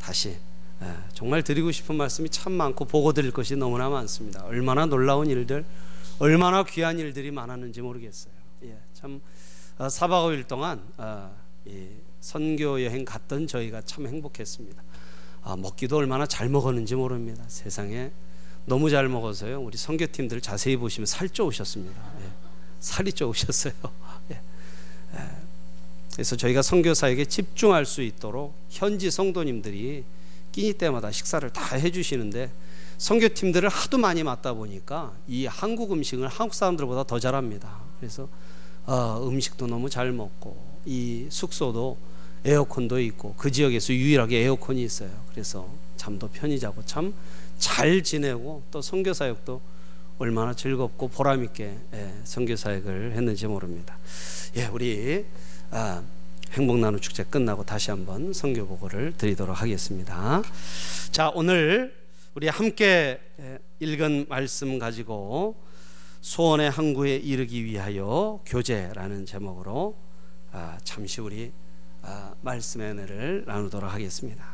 다시 0.00 0.36
정말 1.12 1.42
드리고 1.42 1.70
싶은 1.72 1.94
말씀이 1.94 2.30
참 2.30 2.52
많고 2.52 2.86
보고 2.86 3.12
드릴 3.12 3.32
것이 3.32 3.54
너무나 3.54 3.88
많습니다. 3.90 4.44
얼마나 4.44 4.86
놀라운 4.86 5.28
일들, 5.28 5.64
얼마나 6.18 6.64
귀한 6.64 6.98
일들이 6.98 7.30
많았는지 7.30 7.82
모르겠어요. 7.82 8.32
예, 8.64 8.78
참 8.94 9.20
4박 9.78 10.12
어, 10.12 10.28
5일 10.28 10.46
동안 10.46 10.82
어, 10.96 11.34
선교 12.20 12.82
여행 12.82 13.04
갔던 13.04 13.46
저희가 13.46 13.82
참 13.82 14.06
행복했습니다. 14.06 14.82
아, 15.42 15.56
먹기도 15.56 15.96
얼마나 15.96 16.26
잘 16.26 16.48
먹었는지 16.48 16.94
모릅니다. 16.94 17.44
세상에 17.48 18.12
너무 18.66 18.90
잘 18.90 19.08
먹어서요. 19.08 19.60
우리 19.60 19.76
선교팀들 19.76 20.40
자세히 20.40 20.76
보시면 20.76 21.06
살 21.06 21.28
쪄 21.28 21.44
오셨습니다. 21.44 22.12
예, 22.20 22.30
살이 22.78 23.12
쪄 23.12 23.28
오셨어요. 23.28 23.72
예. 24.32 24.40
그래서 26.12 26.36
저희가 26.36 26.62
선교사에게 26.62 27.24
집중할 27.24 27.86
수 27.86 28.02
있도록 28.02 28.54
현지 28.68 29.10
성도님들이 29.10 30.04
끼니 30.52 30.74
때마다 30.74 31.10
식사를 31.10 31.48
다 31.50 31.76
해주시는데 31.76 32.50
선교팀들을 32.98 33.68
하도 33.68 33.98
많이 33.98 34.22
맡다 34.22 34.52
보니까 34.54 35.12
이 35.28 35.46
한국 35.46 35.92
음식을 35.92 36.28
한국 36.28 36.54
사람들보다 36.54 37.04
더 37.04 37.18
잘합니다. 37.18 37.80
그래서 37.98 38.28
어, 38.86 39.24
음식도 39.26 39.66
너무 39.66 39.88
잘 39.88 40.12
먹고 40.12 40.56
이 40.84 41.26
숙소도 41.30 41.96
에어컨도 42.44 43.00
있고 43.00 43.34
그 43.36 43.50
지역에서 43.50 43.92
유일하게 43.92 44.38
에어컨이 44.44 44.82
있어요. 44.82 45.10
그래서 45.30 45.68
잠도 45.96 46.28
편히 46.28 46.58
자고 46.58 46.84
참 46.84 47.12
잘 47.60 48.02
지내고 48.02 48.62
또 48.70 48.80
선교 48.80 49.12
사역도 49.12 49.60
얼마나 50.18 50.54
즐겁고 50.54 51.08
보람 51.08 51.44
있게 51.44 51.76
예, 51.92 52.14
선교 52.24 52.56
사역을 52.56 53.12
했는지 53.12 53.46
모릅니다. 53.46 53.96
예, 54.56 54.66
우리 54.66 55.26
아, 55.72 56.02
행복 56.50 56.78
나누 56.78 56.98
축제 57.00 57.22
끝나고 57.22 57.64
다시 57.64 57.92
한번 57.92 58.32
선교 58.32 58.66
보고를 58.66 59.12
드리도록 59.16 59.62
하겠습니다. 59.62 60.42
자, 61.12 61.30
오늘 61.32 61.94
우리 62.34 62.48
함께 62.48 63.20
예, 63.38 63.58
읽은 63.78 64.26
말씀 64.28 64.80
가지고 64.80 65.54
소원의 66.22 66.70
항구에 66.70 67.14
이르기 67.16 67.64
위하여 67.64 68.40
교제라는 68.46 69.26
제목으로 69.26 69.96
아, 70.50 70.76
잠시 70.82 71.20
우리 71.20 71.52
아, 72.02 72.34
말씀의 72.42 72.90
은혜를 72.90 73.44
나누도록 73.46 73.92
하겠습니다. 73.92 74.44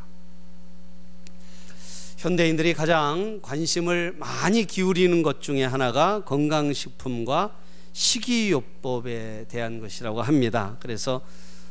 현대인들이 2.19 2.75
가장 2.75 3.41
관심을 3.41 4.17
많이 4.19 4.67
기울이는 4.67 5.23
것 5.23 5.41
중에 5.41 5.65
하나가 5.65 6.23
건강식품과 6.25 7.66
식이요법에 7.97 9.47
대한 9.49 9.81
것이라고 9.81 10.21
합니다. 10.21 10.77
그래서 10.81 11.23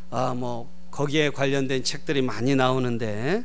아, 0.09 0.33
뭐 0.33 0.71
거기에 0.89 1.29
관련된 1.29 1.83
책들이 1.83 2.23
많이 2.23 2.55
나오는데 2.55 3.43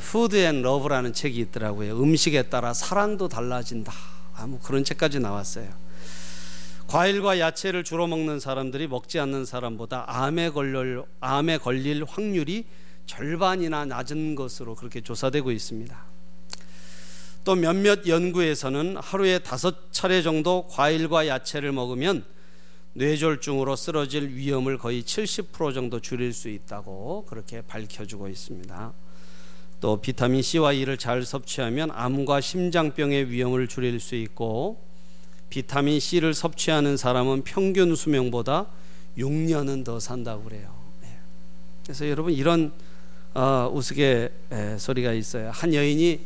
Food 0.00 0.36
and 0.36 0.62
Love라는 0.62 1.12
책이 1.12 1.40
있더라고요. 1.40 2.00
음식에 2.00 2.44
따라 2.44 2.72
사랑도 2.72 3.28
달라진다. 3.28 3.92
아, 4.36 4.46
뭐 4.46 4.60
그런 4.62 4.84
책까지 4.84 5.18
나왔어요. 5.18 5.68
과일과 6.86 7.40
야채를 7.40 7.82
주로 7.82 8.06
먹는 8.06 8.38
사람들이 8.38 8.86
먹지 8.86 9.18
않는 9.18 9.44
사람보다 9.44 10.04
암에 10.06 10.50
걸릴 10.50 11.02
암에 11.18 11.58
걸릴 11.58 12.04
확률이 12.04 12.66
절반이나 13.06 13.86
낮은 13.86 14.36
것으로 14.36 14.76
그렇게 14.76 15.00
조사되고 15.00 15.50
있습니다. 15.50 16.09
또 17.44 17.54
몇몇 17.54 18.06
연구에서는 18.06 18.96
하루에 18.98 19.38
다섯 19.38 19.92
차례 19.92 20.22
정도 20.22 20.66
과일과 20.68 21.26
야채를 21.26 21.72
먹으면 21.72 22.24
뇌졸중으로 22.94 23.76
쓰러질 23.76 24.34
위험을 24.34 24.76
거의 24.76 25.02
70% 25.02 25.72
정도 25.72 26.00
줄일 26.00 26.32
수 26.32 26.48
있다고 26.48 27.24
그렇게 27.28 27.62
밝혀주고 27.62 28.28
있습니다. 28.28 28.92
또 29.80 29.96
비타민 29.96 30.42
C와 30.42 30.72
E를 30.72 30.98
잘 30.98 31.24
섭취하면 31.24 31.90
암과 31.92 32.42
심장병의 32.42 33.30
위험을 33.30 33.68
줄일 33.68 34.00
수 34.00 34.14
있고 34.16 34.82
비타민 35.48 35.98
C를 35.98 36.34
섭취하는 36.34 36.96
사람은 36.96 37.42
평균 37.44 37.96
수명보다 37.96 38.66
6년은 39.16 39.84
더 39.84 39.98
산다고 39.98 40.44
그래요. 40.44 40.74
네. 41.00 41.08
그래서 41.82 42.08
여러분 42.08 42.32
이런 42.32 42.72
어, 43.32 43.70
우스갯소리가 43.72 45.12
있어요. 45.12 45.50
한 45.52 45.72
여인이 45.72 46.20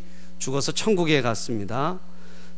죽어서 0.44 0.72
천국에 0.72 1.22
갔습니다. 1.22 1.98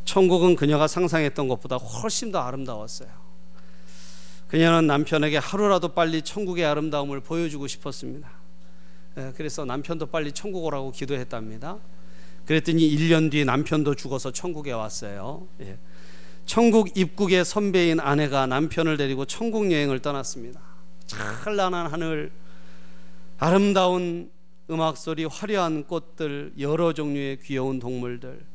천국은 0.03 0.57
그녀가 0.57 0.87
상상했던 0.87 1.47
것보다 1.47 1.77
훨씬 1.77 2.33
더 2.33 2.39
아름다웠어요. 2.39 3.07
그녀는 4.49 4.87
남편에게 4.87 5.37
하루라도 5.37 5.93
빨리 5.93 6.21
천국의 6.21 6.65
아름다움을 6.65 7.21
보여주고 7.21 7.65
싶었습니다. 7.67 8.29
예, 9.17 9.33
그래서 9.37 9.63
남편도 9.63 10.07
빨리 10.07 10.33
천국 10.33 10.65
오라고 10.65 10.91
기도했답니다. 10.91 11.77
그랬더니 12.45 12.89
1년 12.89 13.31
뒤에 13.31 13.45
남편도 13.45 13.95
죽어서 13.95 14.31
천국에 14.31 14.73
왔어요. 14.73 15.47
예. 15.61 15.77
천국 16.45 16.97
입국의 16.97 17.45
선배인 17.45 18.01
아내가 18.01 18.47
남편을 18.47 18.97
데리고 18.97 19.23
천국 19.23 19.71
여행을 19.71 19.99
떠났습니다. 19.99 20.59
찬란한 21.05 21.87
하늘, 21.87 22.33
아름다운 23.37 24.29
음악 24.69 24.97
소리, 24.97 25.23
화려한 25.23 25.85
꽃들, 25.85 26.53
여러 26.59 26.91
종류의 26.93 27.39
귀여운 27.41 27.79
동물들, 27.79 28.45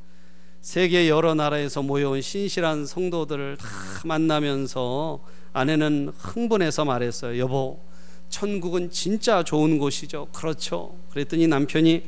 세계 0.61 1.09
여러 1.09 1.35
나라에서 1.35 1.83
모여온 1.83 2.21
신실한 2.21 2.85
성도들을 2.87 3.57
다 3.57 3.67
만나면서 4.05 5.21
아내는 5.55 6.13
흥분해서 6.17 6.85
말했어요. 6.85 7.39
여보, 7.39 7.81
천국은 8.29 8.91
진짜 8.91 9.43
좋은 9.43 9.79
곳이죠. 9.79 10.29
그렇죠. 10.33 10.95
그랬더니 11.11 11.49
남편이 11.49 12.03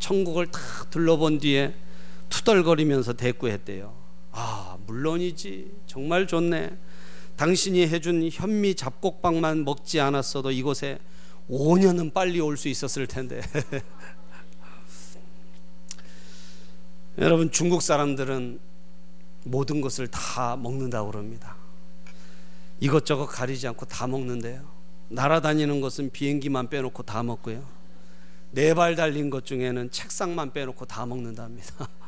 천국을 0.00 0.48
다 0.48 0.58
둘러본 0.90 1.38
뒤에 1.38 1.74
투덜거리면서 2.28 3.12
대꾸했대요. 3.12 3.94
아, 4.32 4.76
물론이지. 4.86 5.70
정말 5.86 6.26
좋네. 6.26 6.76
당신이 7.36 7.86
해준 7.86 8.28
현미 8.30 8.74
잡곡빵만 8.74 9.64
먹지 9.64 10.00
않았어도 10.00 10.50
이곳에 10.50 10.98
5년은 11.52 12.12
빨리 12.14 12.40
올 12.40 12.56
수 12.56 12.68
있었을 12.68 13.06
텐데. 13.06 13.42
여러분, 17.18 17.50
중국 17.50 17.82
사람들은 17.82 18.58
모든 19.44 19.80
것을 19.82 20.08
다 20.08 20.56
먹는다고 20.56 21.10
그럽니다. 21.10 21.56
이것저것 22.80 23.26
가리지 23.26 23.68
않고 23.68 23.84
다 23.86 24.06
먹는데요. 24.06 24.66
날아다니는 25.10 25.80
것은 25.82 26.10
비행기만 26.10 26.70
빼놓고 26.70 27.02
다 27.02 27.22
먹고요. 27.22 27.68
네 28.52 28.72
발 28.74 28.96
달린 28.96 29.28
것 29.30 29.44
중에는 29.44 29.90
책상만 29.90 30.52
빼놓고 30.52 30.86
다 30.86 31.04
먹는답니다. 31.06 31.88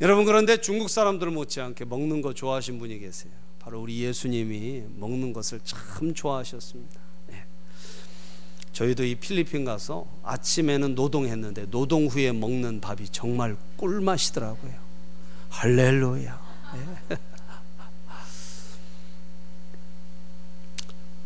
여러분 0.00 0.24
그런데 0.24 0.56
중국 0.58 0.88
사람들 0.88 1.30
못지않게 1.30 1.84
먹는 1.84 2.22
거 2.22 2.32
좋아하신 2.32 2.78
분이 2.78 2.98
계세요. 3.00 3.32
바로 3.58 3.82
우리 3.82 4.02
예수님이 4.02 4.84
먹는 4.96 5.34
것을 5.34 5.60
참 5.62 6.14
좋아하셨습니다. 6.14 7.09
네. 8.80 8.86
저희도 8.86 9.04
이 9.04 9.14
필리핀 9.14 9.64
가서 9.66 10.06
아침에는 10.22 10.94
노동했는데 10.94 11.66
노동 11.70 12.06
후에 12.06 12.32
먹는 12.32 12.80
밥이 12.80 13.08
정말 13.12 13.56
꿀맛이더라고요. 13.76 14.72
할렐루야. 15.50 16.40
네. 17.08 17.16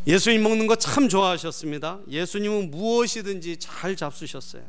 예수님 0.06 0.42
먹는 0.42 0.66
거 0.66 0.75
참 0.76 1.09
좋아하셨습니다. 1.09 2.00
예수님은 2.10 2.70
무엇이든지 2.72 3.59
잘 3.59 3.94
잡수셨어요. 3.97 4.62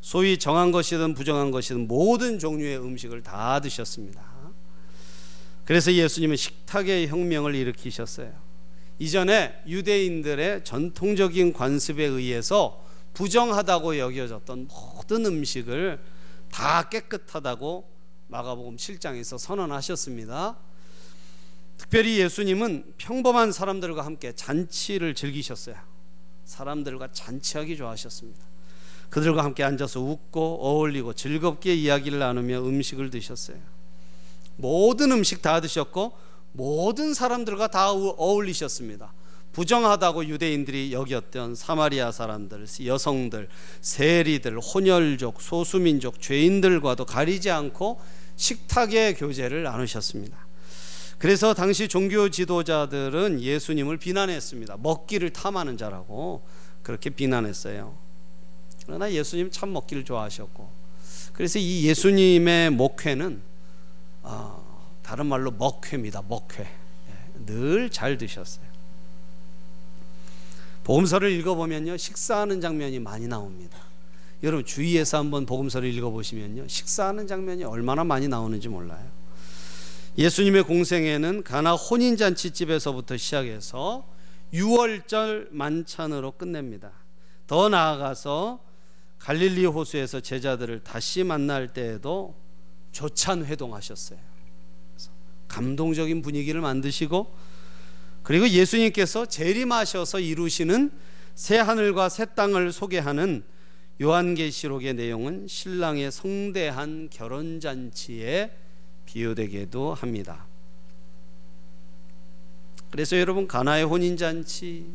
소위 0.00 0.38
정한 0.38 0.70
것이든 0.70 1.14
부정한 1.14 1.50
것이든 1.50 1.88
모든 1.88 2.38
종류의 2.38 2.78
음식을 2.78 3.22
다 3.22 3.60
드셨습니다. 3.60 4.22
그래서 5.66 5.92
예수님은 5.92 6.36
식탁의 6.36 7.08
혁명을 7.08 7.54
일으키셨어요. 7.54 8.32
이전에 9.00 9.62
유대인들의 9.66 10.62
전통적인 10.62 11.54
관습에 11.54 12.04
의해서 12.04 12.84
부정하다고 13.14 13.98
여겨졌던 13.98 14.68
모든 14.68 15.24
음식을 15.24 15.98
다 16.52 16.88
깨끗하다고 16.88 17.90
마가복음 18.28 18.76
7장에서 18.76 19.38
선언하셨습니다. 19.38 20.58
특별히 21.78 22.18
예수님은 22.18 22.92
평범한 22.98 23.52
사람들과 23.52 24.04
함께 24.04 24.32
잔치를 24.32 25.14
즐기셨어요. 25.14 25.76
사람들과 26.44 27.10
잔치하기 27.12 27.78
좋아하셨습니다. 27.78 28.44
그들과 29.08 29.42
함께 29.44 29.64
앉아서 29.64 30.00
웃고 30.00 30.58
어울리고 30.60 31.14
즐겁게 31.14 31.74
이야기를 31.74 32.18
나누며 32.18 32.60
음식을 32.60 33.08
드셨어요. 33.08 33.56
모든 34.56 35.10
음식 35.10 35.40
다 35.40 35.62
드셨고 35.62 36.12
모든 36.52 37.14
사람들과 37.14 37.68
다 37.68 37.90
어울리셨습니다. 37.90 39.12
부정하다고 39.52 40.26
유대인들이 40.26 40.92
여겼던 40.92 41.56
사마리아 41.56 42.12
사람들, 42.12 42.66
여성들, 42.84 43.48
세리들, 43.80 44.58
혼혈족, 44.60 45.40
소수민족, 45.40 46.20
죄인들과도 46.20 47.04
가리지 47.04 47.50
않고 47.50 48.00
식탁의 48.36 49.14
교제를 49.16 49.64
나누셨습니다. 49.64 50.36
그래서 51.18 51.52
당시 51.52 51.88
종교 51.88 52.30
지도자들은 52.30 53.42
예수님을 53.42 53.98
비난했습니다. 53.98 54.78
먹기를 54.78 55.30
탐하는 55.30 55.76
자라고 55.76 56.42
그렇게 56.82 57.10
비난했어요. 57.10 57.98
그러나 58.86 59.12
예수님 59.12 59.50
참 59.50 59.72
먹기를 59.72 60.04
좋아하셨고 60.04 60.70
그래서 61.34 61.58
이 61.58 61.86
예수님의 61.86 62.70
목회는 62.70 63.42
어, 64.22 64.69
다른 65.10 65.26
말로 65.26 65.50
먹회입니다. 65.50 66.22
먹회. 66.22 66.62
예, 66.62 67.44
늘잘 67.44 68.16
드셨어요. 68.16 68.64
복음서를 70.84 71.32
읽어보면요 71.32 71.96
식사하는 71.96 72.60
장면이 72.60 73.00
많이 73.00 73.26
나옵니다. 73.26 73.76
여러분 74.44 74.64
주위에서 74.64 75.18
한번 75.18 75.46
복음서를 75.46 75.92
읽어보시면요 75.94 76.68
식사하는 76.68 77.26
장면이 77.26 77.64
얼마나 77.64 78.04
많이 78.04 78.28
나오는지 78.28 78.68
몰라요. 78.68 79.04
예수님의 80.16 80.62
공생에는 80.62 81.42
가나 81.42 81.74
혼인잔치 81.74 82.52
집에서부터 82.52 83.16
시작해서 83.16 84.06
6월절 84.54 85.48
만찬으로 85.50 86.36
끝냅니다. 86.36 86.92
더 87.48 87.68
나아가서 87.68 88.60
갈릴리 89.18 89.66
호수에서 89.66 90.20
제자들을 90.20 90.84
다시 90.84 91.24
만날 91.24 91.72
때에도 91.72 92.36
조찬 92.92 93.44
회동하셨어요. 93.44 94.29
감동적인 95.50 96.22
분위기를 96.22 96.60
만드시고 96.60 97.34
그리고 98.22 98.48
예수님께서 98.48 99.26
재림하셔서 99.26 100.20
이루시는 100.20 100.90
새 101.34 101.58
하늘과 101.58 102.08
새 102.08 102.26
땅을 102.34 102.72
소개하는 102.72 103.42
요한계시록의 104.00 104.94
내용은 104.94 105.46
신랑의 105.46 106.10
성대한 106.10 107.08
결혼 107.10 107.60
잔치에 107.60 108.50
비유되기도 109.04 109.94
합니다. 109.94 110.46
그래서 112.90 113.18
여러분 113.18 113.46
가나의 113.46 113.84
혼인 113.84 114.16
잔치 114.16 114.86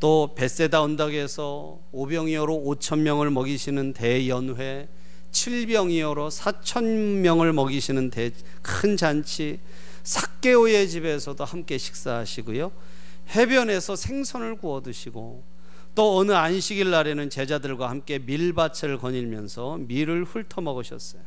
또 0.00 0.34
베세다 0.34 0.82
언덕에서 0.82 1.78
오병이어로 1.92 2.54
5천 2.66 3.00
명을 3.00 3.30
먹이시는 3.30 3.94
대연회 3.94 4.88
7병이어로 5.34 6.30
4천 6.30 6.84
명을 7.20 7.52
먹이시는 7.52 8.10
대, 8.10 8.30
큰 8.62 8.96
잔치 8.96 9.60
삭개오의 10.04 10.88
집에서도 10.88 11.44
함께 11.44 11.76
식사하시고요. 11.76 12.72
해변에서 13.30 13.96
생선을 13.96 14.56
구워 14.56 14.80
드시고 14.80 15.42
또 15.94 16.18
어느 16.18 16.32
안식일 16.32 16.90
날에는 16.90 17.30
제자들과 17.30 17.88
함께 17.88 18.18
밀밭을 18.18 18.98
거닐면서 18.98 19.78
밀을 19.78 20.24
훑어 20.24 20.60
먹으셨어요. 20.60 21.22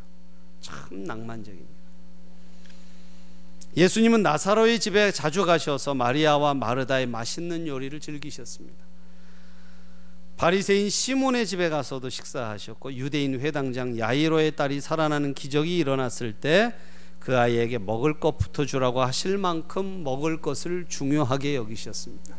참 0.62 1.04
낭만적입니다. 1.04 1.78
예수님은 3.76 4.24
나사로의 4.24 4.80
집에 4.80 5.12
자주 5.12 5.46
가셔서 5.46 5.94
마리아와 5.94 6.54
마르다의 6.56 7.06
맛있는 7.06 7.68
요리를 7.68 8.00
즐기셨습니다. 8.00 8.87
바리새인 10.38 10.90
시몬의 10.90 11.48
집에 11.48 11.70
가서도 11.70 12.10
식사하셨고 12.10 12.94
유대인 12.94 13.40
회당장 13.40 13.98
야이로의 13.98 14.56
딸이 14.56 14.82
살아나는 14.82 15.34
기적이 15.34 15.78
일어났을 15.78 16.34
때 16.34 16.74
그 17.28 17.38
아이에게 17.38 17.78
먹을 17.78 18.22
것부터 18.22 18.66
주라고 18.66 19.02
하실 19.02 19.38
만큼 19.38 20.02
먹을 20.06 20.40
것을 20.40 20.86
중요하게 20.88 21.58
여기셨습니다. 21.58 22.38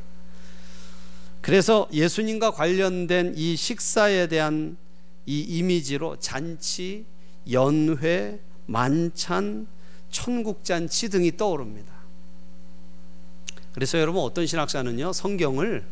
그래서 1.42 1.86
예수님과 1.92 2.52
관련된 2.52 3.34
이 3.36 3.54
식사에 3.54 4.28
대한 4.28 4.78
이 5.26 5.40
이미지로 5.40 6.16
잔치, 6.20 7.04
연회, 7.50 8.40
만찬, 8.64 9.66
천국잔치 10.10 11.10
등이 11.10 11.36
떠오릅니다. 11.36 11.92
그래서 13.74 13.98
여러분 13.98 14.22
어떤 14.22 14.46
신학자는요 14.46 15.12
성경을 15.12 15.84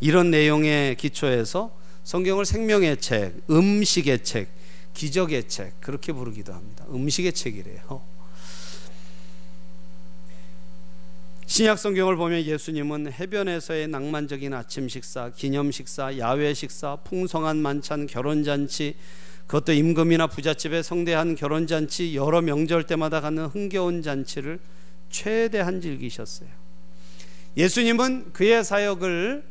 이런 0.00 0.30
내용에 0.30 0.96
기초해서 0.98 1.76
성경을 2.04 2.44
생명의 2.44 2.96
책, 2.98 3.34
음식의 3.50 4.24
책, 4.24 4.48
기적의 4.94 5.48
책 5.48 5.80
그렇게 5.80 6.12
부르기도 6.12 6.52
합니다. 6.52 6.84
음식의 6.90 7.32
책이래요. 7.32 8.02
신약 11.46 11.78
성경을 11.78 12.16
보면 12.16 12.44
예수님은 12.44 13.12
해변에서의 13.12 13.88
낭만적인 13.88 14.54
아침 14.54 14.88
식사, 14.88 15.30
기념 15.30 15.72
식사, 15.72 16.16
야외 16.16 16.54
식사, 16.54 16.96
풍성한 16.96 17.56
만찬, 17.58 18.06
결혼 18.06 18.44
잔치, 18.44 18.94
그것도 19.48 19.72
임금이나 19.72 20.28
부잣집의 20.28 20.84
성대한 20.84 21.34
결혼 21.34 21.66
잔치, 21.66 22.14
여러 22.14 22.40
명절 22.40 22.84
때마다 22.84 23.20
가는 23.20 23.46
흥겨운 23.46 24.00
잔치를 24.00 24.60
최대한 25.10 25.80
즐기셨어요. 25.80 26.48
예수님은 27.56 28.32
그의 28.32 28.62
사역을 28.64 29.42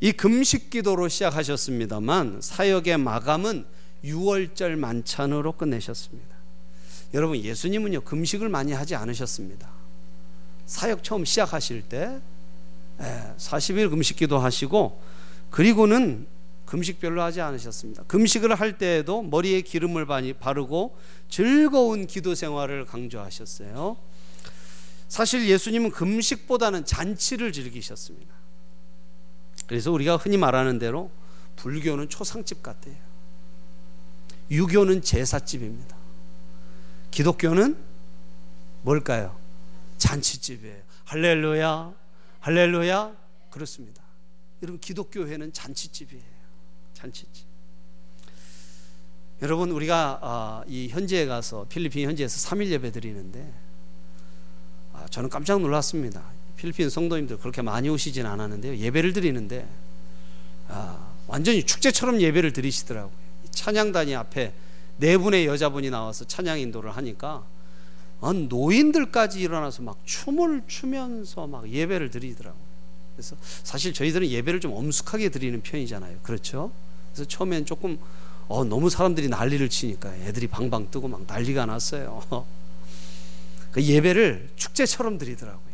이 0.00 0.12
금식 0.12 0.70
기도로 0.70 1.08
시작하셨습니다만 1.08 2.40
사역의 2.40 2.98
마감은 2.98 3.66
6월절 4.04 4.76
만찬으로 4.76 5.52
끝내셨습니다. 5.52 6.36
여러분 7.12 7.36
예수님은요 7.38 8.02
금식을 8.02 8.48
많이 8.48 8.72
하지 8.72 8.94
않으셨습니다. 8.94 9.68
사역 10.64 11.04
처음 11.04 11.24
시작하실 11.24 11.82
때 11.82 12.18
40일 12.98 13.90
금식 13.90 14.16
기도 14.16 14.38
하시고 14.38 15.02
그리고는 15.50 16.26
금식 16.64 17.00
별로 17.00 17.22
하지 17.22 17.40
않으셨습니다. 17.40 18.04
금식을 18.04 18.54
할 18.54 18.78
때에도 18.78 19.22
머리에 19.22 19.60
기름을 19.60 20.06
바르고 20.38 20.96
즐거운 21.28 22.06
기도 22.06 22.34
생활을 22.34 22.86
강조하셨어요. 22.86 23.96
사실 25.08 25.48
예수님은 25.48 25.90
금식보다는 25.90 26.84
잔치를 26.84 27.52
즐기셨습니다. 27.52 28.39
그래서 29.70 29.92
우리가 29.92 30.16
흔히 30.16 30.36
말하는 30.36 30.80
대로 30.80 31.12
불교는 31.54 32.08
초상집 32.08 32.60
같아요. 32.60 32.96
유교는 34.50 35.00
제사집입니다. 35.00 35.96
기독교는 37.12 37.76
뭘까요? 38.82 39.38
잔치집이에요. 39.96 40.82
할렐루야, 41.04 41.94
할렐루야. 42.40 43.12
그렇습니다. 43.48 44.02
여러분, 44.60 44.80
기독교회는 44.80 45.52
잔치집이에요. 45.52 46.24
잔치집. 46.94 47.46
여러분 49.40 49.70
우리가 49.70 50.18
아, 50.20 50.64
이 50.66 50.88
현지에 50.88 51.26
가서 51.26 51.64
필리핀 51.68 52.08
현지에서 52.08 52.50
3일 52.50 52.70
예배 52.70 52.90
드리는데 52.90 53.54
아, 54.94 55.06
저는 55.10 55.30
깜짝 55.30 55.60
놀랐습니다. 55.60 56.39
필리핀 56.60 56.90
성도님들 56.90 57.38
그렇게 57.38 57.62
많이 57.62 57.88
오시진 57.88 58.26
않았는데요. 58.26 58.76
예배를 58.76 59.14
드리는데 59.14 59.66
아, 60.68 61.10
완전히 61.26 61.64
축제처럼 61.64 62.20
예배를 62.20 62.52
드리시더라고요. 62.52 63.12
찬양단이 63.50 64.14
앞에 64.14 64.52
네 64.98 65.16
분의 65.16 65.46
여자분이 65.46 65.88
나와서 65.88 66.26
찬양 66.26 66.60
인도를 66.60 66.94
하니까 66.96 67.44
노인들까지 68.20 69.40
일어나서 69.40 69.82
막 69.82 69.98
춤을 70.04 70.64
추면서 70.66 71.46
막 71.46 71.66
예배를 71.66 72.10
드리더라고요. 72.10 72.60
그래서 73.16 73.36
사실 73.40 73.94
저희들은 73.94 74.28
예배를 74.28 74.60
좀 74.60 74.72
엄숙하게 74.74 75.30
드리는 75.30 75.62
편이잖아요. 75.62 76.18
그렇죠? 76.22 76.70
그래서 77.12 77.26
처음엔 77.26 77.64
조금 77.64 77.98
어, 78.48 78.64
너무 78.64 78.90
사람들이 78.90 79.28
난리를 79.28 79.66
치니까 79.70 80.14
애들이 80.16 80.46
방방 80.46 80.90
뜨고 80.90 81.08
막 81.08 81.22
난리가 81.26 81.64
났어요. 81.64 82.22
그 83.72 83.82
예배를 83.82 84.50
축제처럼 84.56 85.16
드리더라고요. 85.16 85.69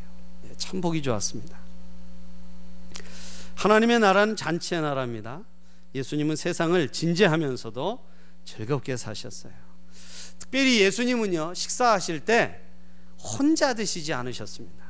예, 0.57 0.59
참 0.59 0.81
보기 0.81 1.03
좋았습니다. 1.03 1.59
하나님의 3.55 4.01
나라는 4.01 4.37
잔치의 4.37 4.83
나라입니다. 4.83 5.43
예수님은 5.95 6.37
세상을 6.37 6.89
진지하면서도 6.89 8.05
즐겁게 8.45 8.97
사셨어요. 8.97 9.53
특별히 10.39 10.81
예수님은요, 10.81 11.55
식사하실 11.55 12.21
때 12.21 12.61
혼자 13.19 13.75
드시지 13.75 14.13
않으셨습니다. 14.13 14.85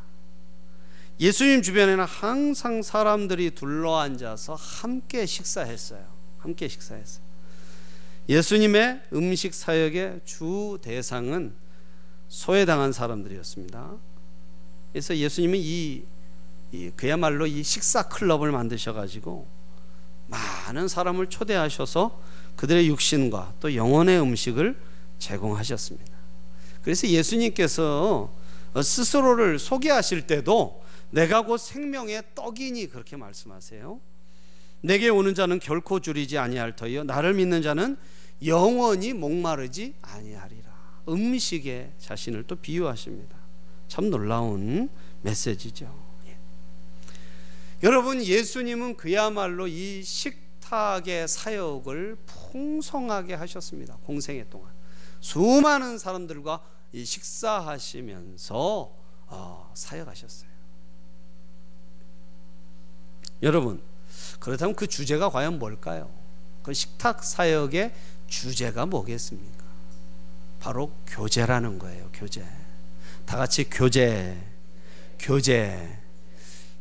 예수님 1.18 1.62
주변에는 1.62 2.04
항상 2.04 2.82
사람들이 2.82 3.52
둘러앉아서 3.52 4.54
함께 4.54 5.24
식사했어요. 5.24 6.04
함께 6.38 6.68
식사했어요. 6.68 7.24
예수님의 8.28 9.02
음식 9.12 9.54
사역의 9.54 10.20
주 10.24 10.78
대상은 10.82 11.54
소외당한 12.28 12.92
사람들이었습니다. 12.92 13.96
그래서 14.96 15.14
예수님은 15.14 15.58
이, 15.58 16.04
이 16.72 16.90
그야말로 16.96 17.46
이 17.46 17.62
식사 17.62 18.08
클럽을 18.08 18.50
만드셔 18.50 18.94
가지고 18.94 19.46
많은 20.26 20.88
사람을 20.88 21.26
초대하셔서 21.26 22.18
그들의 22.56 22.88
육신과 22.88 23.56
또 23.60 23.74
영혼의 23.74 24.18
음식을 24.22 24.74
제공하셨습니다. 25.18 26.16
그래서 26.80 27.06
예수님께서 27.08 28.32
스스로를 28.82 29.58
소개하실 29.58 30.26
때도 30.26 30.82
내가 31.10 31.42
곧 31.42 31.58
생명의 31.58 32.22
떡이니 32.34 32.86
그렇게 32.86 33.18
말씀하세요. 33.18 34.00
내게 34.80 35.10
오는 35.10 35.34
자는 35.34 35.58
결코 35.58 36.00
줄이지 36.00 36.38
아니할 36.38 36.74
터이요 36.74 37.04
나를 37.04 37.34
믿는 37.34 37.60
자는 37.60 37.98
영원히 38.46 39.12
목마르지 39.12 39.96
아니하리라. 40.00 40.74
음식에 41.06 41.92
자신을 41.98 42.44
또 42.44 42.56
비유하십니다. 42.56 43.35
참 43.88 44.10
놀라운 44.10 44.90
메시지죠. 45.22 45.92
예. 46.26 46.36
여러분 47.82 48.22
예수님은 48.22 48.96
그야말로 48.96 49.66
이 49.66 50.02
식탁의 50.02 51.28
사역을 51.28 52.16
풍성하게 52.26 53.34
하셨습니다. 53.34 53.96
공생애 54.04 54.48
동안 54.48 54.72
수많은 55.20 55.98
사람들과 55.98 56.60
이 56.92 57.04
식사하시면서 57.04 58.92
어, 59.28 59.72
사역하셨어요. 59.74 60.50
여러분 63.42 63.82
그렇다면 64.40 64.74
그 64.74 64.86
주제가 64.86 65.30
과연 65.30 65.58
뭘까요? 65.58 66.10
그 66.62 66.72
식탁 66.72 67.22
사역의 67.22 67.94
주제가 68.26 68.86
뭐겠습니까? 68.86 69.64
바로 70.60 70.90
교제라는 71.06 71.78
거예요. 71.78 72.08
교제. 72.12 72.44
다 73.26 73.36
같이 73.36 73.64
교제. 73.68 74.40
교제. 75.18 75.98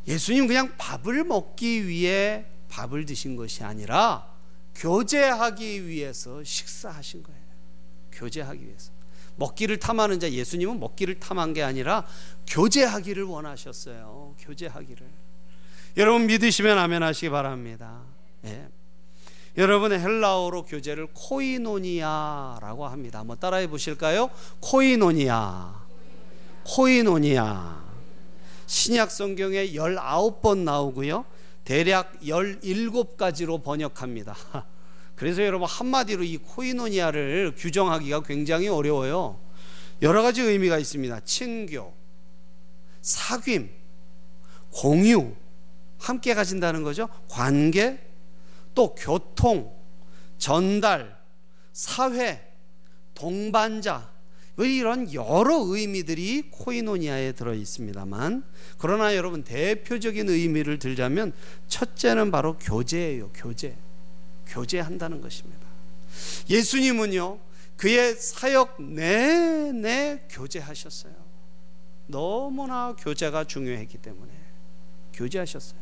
예수님 0.08 0.48
그냥 0.48 0.76
밥을 0.78 1.24
먹기 1.24 1.88
위해 1.88 2.46
밥을 2.70 3.06
드신 3.06 3.36
것이 3.36 3.64
아니라 3.64 4.32
교제하기 4.76 5.88
위해서 5.88 6.44
식사하신 6.44 7.24
거예요. 7.24 7.42
교제하기 8.12 8.66
위해서. 8.66 8.92
먹기를 9.38 9.80
탐하는 9.80 10.20
자 10.20 10.32
예수님은 10.32 10.80
먹기를 10.80 11.20
탐한 11.20 11.54
게 11.54 11.64
아니라 11.64 12.06
교제하기를 12.48 13.24
원하셨어요. 13.24 14.36
교제하기를. 14.40 15.08
여러분 15.98 16.28
믿으시면 16.28 16.78
아멘 16.78 17.04
하시기 17.04 17.30
바랍니다. 17.30 18.04
예. 18.46 18.68
여러분의 19.58 20.00
헬라어로 20.00 20.66
교제를 20.66 21.08
코이노니아라고 21.14 22.88
합니다. 22.88 23.20
한번 23.20 23.40
따라해 23.40 23.68
보실까요? 23.68 24.30
코이노니아. 24.60 25.85
코이노니아. 26.66 27.86
신약 28.66 29.12
성경에 29.12 29.68
19번 29.68 30.60
나오고요. 30.60 31.26
대략 31.64 32.20
17가지로 32.22 33.64
번역합니다. 33.64 34.36
그래서 35.16 35.44
여러분 35.44 35.68
한마디로 35.68 36.24
이 36.24 36.38
코이노니아를 36.38 37.54
규정하기가 37.56 38.24
굉장히 38.24 38.68
어려워요. 38.68 39.40
여러 40.02 40.22
가지 40.22 40.42
의미가 40.42 40.78
있습니다. 40.78 41.22
친교, 41.22 41.94
사귐, 43.02 43.70
공유, 44.72 45.34
함께 46.00 46.34
가진다는 46.34 46.84
거죠. 46.84 47.08
관계, 47.30 48.00
또 48.74 48.94
교통, 48.94 49.74
전달, 50.38 51.18
사회, 51.72 52.46
동반자 53.14 54.00
뭐 54.00 54.15
이런 54.58 55.14
여러 55.14 55.58
의미들이 55.60 56.50
코이노니아에 56.52 57.34
들어 57.34 57.54
있습니다만 57.54 58.44
그러나 58.78 59.16
여러분 59.16 59.44
대표적인 59.44 60.30
의미를 60.30 60.80
들자면 60.80 61.34
첫째는 61.68 62.32
바로 62.32 62.58
교제예요. 62.58 63.32
교제. 63.34 63.76
교제한다는 64.48 65.22
것입니다. 65.22 65.66
예수님은요. 66.50 67.40
그의 67.76 68.16
사역 68.16 68.82
내내 68.82 70.22
교제하셨어요. 70.30 71.14
너무나 72.08 72.96
교제가 72.96 73.44
중요했기 73.44 73.98
때문에 73.98 74.32
교제하셨어요. 75.14 75.80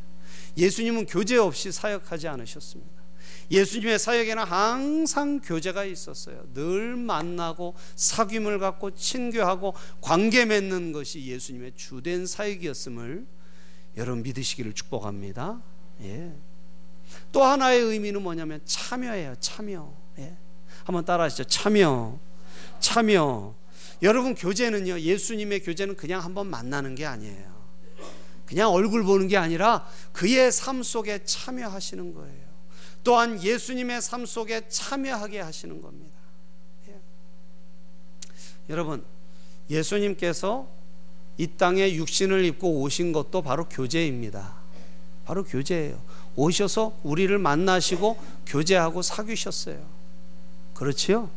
예수님은 0.57 1.05
교제 1.05 1.37
없이 1.37 1.71
사역하지 1.71 2.27
않으셨습니다. 2.27 3.02
예수님의 3.51 3.99
사역에는 3.99 4.43
항상 4.43 5.39
교제가 5.39 5.85
있었어요. 5.85 6.43
늘 6.53 6.95
만나고 6.95 7.75
사귐을 7.95 8.59
갖고 8.59 8.91
친교하고 8.91 9.73
관계 10.01 10.45
맺는 10.45 10.91
것이 10.91 11.25
예수님의 11.25 11.73
주된 11.75 12.25
사역이었음을 12.25 13.25
여러분 13.97 14.23
믿으시기를 14.23 14.73
축복합니다. 14.73 15.61
예. 16.01 16.33
또 17.31 17.43
하나의 17.43 17.81
의미는 17.81 18.21
뭐냐면 18.21 18.61
참여예요. 18.65 19.35
참여. 19.39 19.93
예. 20.19 20.35
한번 20.83 21.05
따라하시죠. 21.05 21.43
참여. 21.45 22.19
참여. 22.79 23.55
여러분 24.01 24.35
교제는요. 24.35 24.99
예수님의 24.99 25.61
교제는 25.61 25.95
그냥 25.95 26.23
한번 26.23 26.47
만나는 26.47 26.95
게 26.95 27.05
아니에요. 27.05 27.53
그냥 28.45 28.69
얼굴 28.71 29.03
보는 29.03 29.27
게 29.27 29.37
아니라 29.37 29.87
그의 30.11 30.51
삶 30.51 30.83
속에 30.83 31.23
참여하시는 31.23 32.13
거예요. 32.13 32.52
또한 33.03 33.41
예수님의 33.41 34.01
삶 34.01 34.25
속에 34.25 34.67
참여하게 34.69 35.41
하시는 35.41 35.81
겁니다. 35.81 36.17
예. 36.89 36.95
여러분, 38.69 39.03
예수님께서 39.69 40.67
이 41.37 41.47
땅에 41.47 41.93
육신을 41.93 42.45
입고 42.45 42.81
오신 42.81 43.11
것도 43.11 43.41
바로 43.41 43.67
교제입니다. 43.67 44.55
바로 45.25 45.43
교제예요. 45.43 46.01
오셔서 46.35 46.97
우리를 47.03 47.37
만나시고 47.37 48.17
교제하고 48.45 49.01
사귀셨어요. 49.01 49.83
그렇지요? 50.73 51.29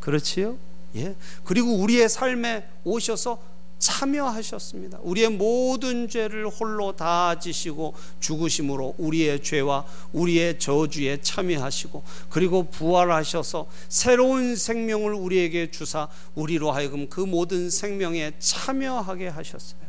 그렇지요? 0.00 0.58
예. 0.96 1.16
그리고 1.44 1.74
우리의 1.74 2.08
삶에 2.08 2.68
오셔서 2.84 3.42
참여하셨습니다. 3.84 4.98
우리의 5.02 5.28
모든 5.28 6.08
죄를 6.08 6.48
홀로 6.48 6.96
다 6.96 7.38
지시고 7.38 7.92
죽으심으로 8.18 8.94
우리의 8.96 9.42
죄와 9.42 9.84
우리의 10.14 10.58
저주에 10.58 11.20
참여하시고 11.20 12.02
그리고 12.30 12.64
부활하셔서 12.70 13.68
새로운 13.90 14.56
생명을 14.56 15.12
우리에게 15.12 15.70
주사 15.70 16.08
우리로 16.34 16.72
하여금 16.72 17.10
그 17.10 17.20
모든 17.20 17.68
생명에 17.68 18.32
참여하게 18.38 19.28
하셨어요. 19.28 19.84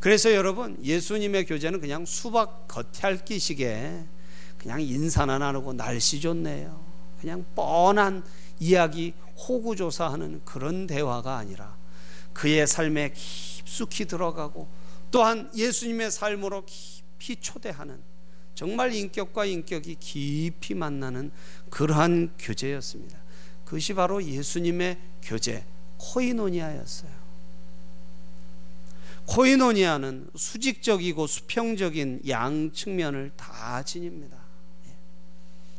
그래서 0.00 0.32
여러분 0.32 0.76
예수님의 0.82 1.46
교제는 1.46 1.80
그냥 1.80 2.04
수박 2.04 2.66
겉핥기식의 2.66 4.04
그냥 4.58 4.80
인사나 4.80 5.38
나누고 5.38 5.74
날씨 5.74 6.20
좋네요. 6.20 6.80
그냥 7.20 7.44
뻔한 7.54 8.24
이야기 8.58 9.14
호구조사하는 9.36 10.40
그런 10.44 10.88
대화가 10.88 11.36
아니라 11.36 11.79
그의 12.32 12.66
삶에 12.66 13.12
깊숙이 13.14 14.06
들어가고 14.06 14.68
또한 15.10 15.50
예수님의 15.54 16.10
삶으로 16.10 16.64
깊이 16.66 17.36
초대하는 17.36 18.00
정말 18.54 18.94
인격과 18.94 19.46
인격이 19.46 19.96
깊이 19.98 20.74
만나는 20.74 21.30
그러한 21.70 22.34
교제였습니다. 22.38 23.18
그것이 23.64 23.94
바로 23.94 24.22
예수님의 24.22 24.98
교제 25.22 25.64
코이노니아였어요. 25.96 27.10
코이노니아는 29.26 30.30
수직적이고 30.34 31.26
수평적인 31.26 32.22
양 32.28 32.72
측면을 32.72 33.30
다 33.36 33.82
지닙니다. 33.82 34.36
예. 34.88 34.92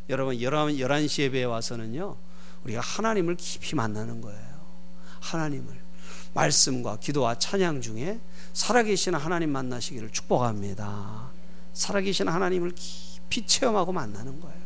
여러분 0.09 0.37
11시 0.37 1.23
예배에 1.23 1.43
와서는요. 1.43 2.17
우리가 2.63 2.79
하나님을 2.79 3.35
깊이 3.35 3.75
만나는 3.75 4.21
거예요. 4.21 4.61
하나님을 5.19 5.80
말씀과 6.33 6.97
기도와 6.97 7.35
찬양 7.35 7.81
중에 7.81 8.19
살아계신 8.53 9.15
하나님 9.15 9.51
만나시기를 9.51 10.11
축복합니다. 10.11 11.31
살아계신 11.73 12.27
하나님을 12.27 12.73
깊이 12.75 13.45
체험하고 13.45 13.91
만나는 13.91 14.39
거예요. 14.39 14.61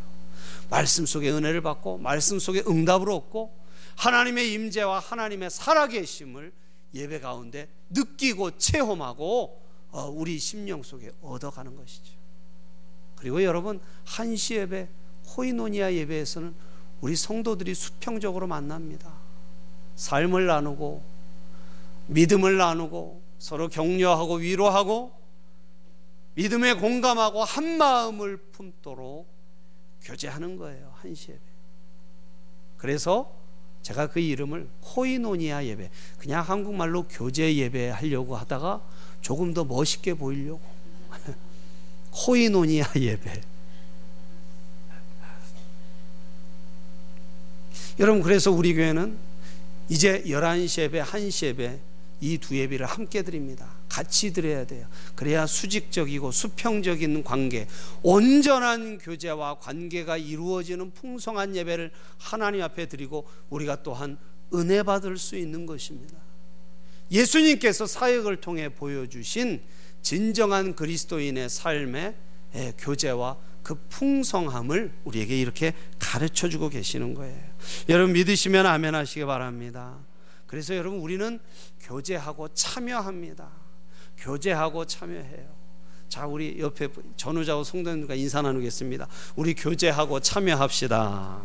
말씀 0.69 1.05
속에 1.05 1.31
은혜를 1.31 1.61
받고 1.61 1.99
말씀 1.99 2.39
속에 2.39 2.63
응답을 2.67 3.09
얻고 3.09 3.53
하나님의 3.95 4.53
임재와 4.53 4.99
하나님의 4.99 5.49
살아계심을 5.49 6.51
예배 6.93 7.19
가운데 7.19 7.67
느끼고 7.89 8.57
체험하고 8.57 9.61
어, 9.91 10.09
우리 10.09 10.39
심령 10.39 10.83
속에 10.83 11.11
얻어가는 11.21 11.75
것이죠. 11.75 12.13
그리고 13.15 13.43
여러분 13.43 13.79
한시 14.03 14.55
예배, 14.55 14.89
코이노니아 15.27 15.93
예배에서는 15.93 16.53
우리 17.01 17.15
성도들이 17.15 17.73
수평적으로 17.75 18.47
만납니다. 18.47 19.13
삶을 19.95 20.47
나누고 20.47 21.14
믿음을 22.07 22.57
나누고 22.57 23.21
서로 23.39 23.67
격려하고 23.67 24.35
위로하고 24.35 25.11
믿음에 26.35 26.73
공감하고 26.73 27.43
한 27.43 27.77
마음을 27.77 28.37
품도록 28.37 29.27
교제하는 30.01 30.57
거예요. 30.57 30.93
한시 30.95 31.31
예배. 31.31 31.39
그래서 32.77 33.33
제가 33.81 34.07
그 34.07 34.19
이름을 34.19 34.67
코이노니아 34.81 35.65
예배, 35.65 35.89
그냥 36.17 36.43
한국말로 36.43 37.03
교제 37.07 37.55
예배 37.55 37.89
하려고 37.89 38.35
하다가 38.35 38.81
조금 39.21 39.53
더 39.53 39.63
멋있게 39.63 40.13
보이려고 40.15 40.61
코이노니아 42.11 42.85
예배. 42.95 43.41
여러분 47.99 48.21
그래서 48.21 48.51
우리 48.51 48.73
교회는 48.73 49.17
이제 49.87 50.21
11시 50.23 50.81
예배, 50.81 51.01
1시 51.03 51.45
예배 51.45 51.79
이 52.21 52.37
두 52.37 52.57
예배를 52.57 52.85
함께 52.85 53.21
드립니다. 53.21 53.75
같이 53.89 54.33
드려야 54.33 54.65
돼요. 54.65 54.87
그래야 55.15 55.45
수직적이고 55.45 56.31
수평적인 56.31 57.23
관계, 57.23 57.67
온전한 58.03 58.97
교제와 58.97 59.59
관계가 59.59 60.17
이루어지는 60.17 60.91
풍성한 60.91 61.55
예배를 61.55 61.91
하나님 62.17 62.61
앞에 62.61 62.87
드리고 62.87 63.27
우리가 63.49 63.83
또한 63.83 64.17
은혜 64.53 64.83
받을 64.83 65.17
수 65.17 65.37
있는 65.37 65.65
것입니다. 65.65 66.15
예수님께서 67.11 67.85
사역을 67.85 68.41
통해 68.41 68.69
보여주신 68.69 69.61
진정한 70.01 70.75
그리스도인의 70.75 71.49
삶의 71.49 72.15
예, 72.55 72.73
교제와 72.77 73.37
그 73.63 73.75
풍성함을 73.89 74.93
우리에게 75.03 75.39
이렇게 75.39 75.73
가르쳐 75.99 76.47
주고 76.47 76.69
계시는 76.69 77.15
거예요. 77.15 77.37
여러분 77.89 78.13
믿으시면 78.13 78.65
아멘 78.65 78.93
하시기 78.95 79.25
바랍니다. 79.25 79.97
그래서 80.55 80.73
여러분 80.73 81.01
우리는 81.01 81.37
교제하고 81.81 82.47
참여합니다. 82.53 83.45
교제하고 84.19 84.85
참여해요. 84.85 85.49
자, 86.07 86.27
우리 86.27 86.57
옆에 86.61 86.87
전우자고 87.17 87.65
성도님과 87.65 88.15
인사 88.15 88.41
나누겠습니다. 88.41 89.05
우리 89.35 89.53
교제하고 89.53 90.21
참여합시다. 90.21 91.41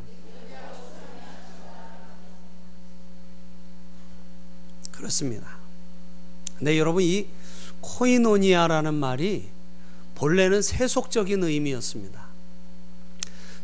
그렇습니다. 4.92 5.56
근데 6.56 6.78
여러분 6.78 7.02
이 7.02 7.26
코이노니아라는 7.80 8.94
말이 8.94 9.50
본래는 10.14 10.62
세속적인 10.62 11.42
의미였습니다. 11.42 12.28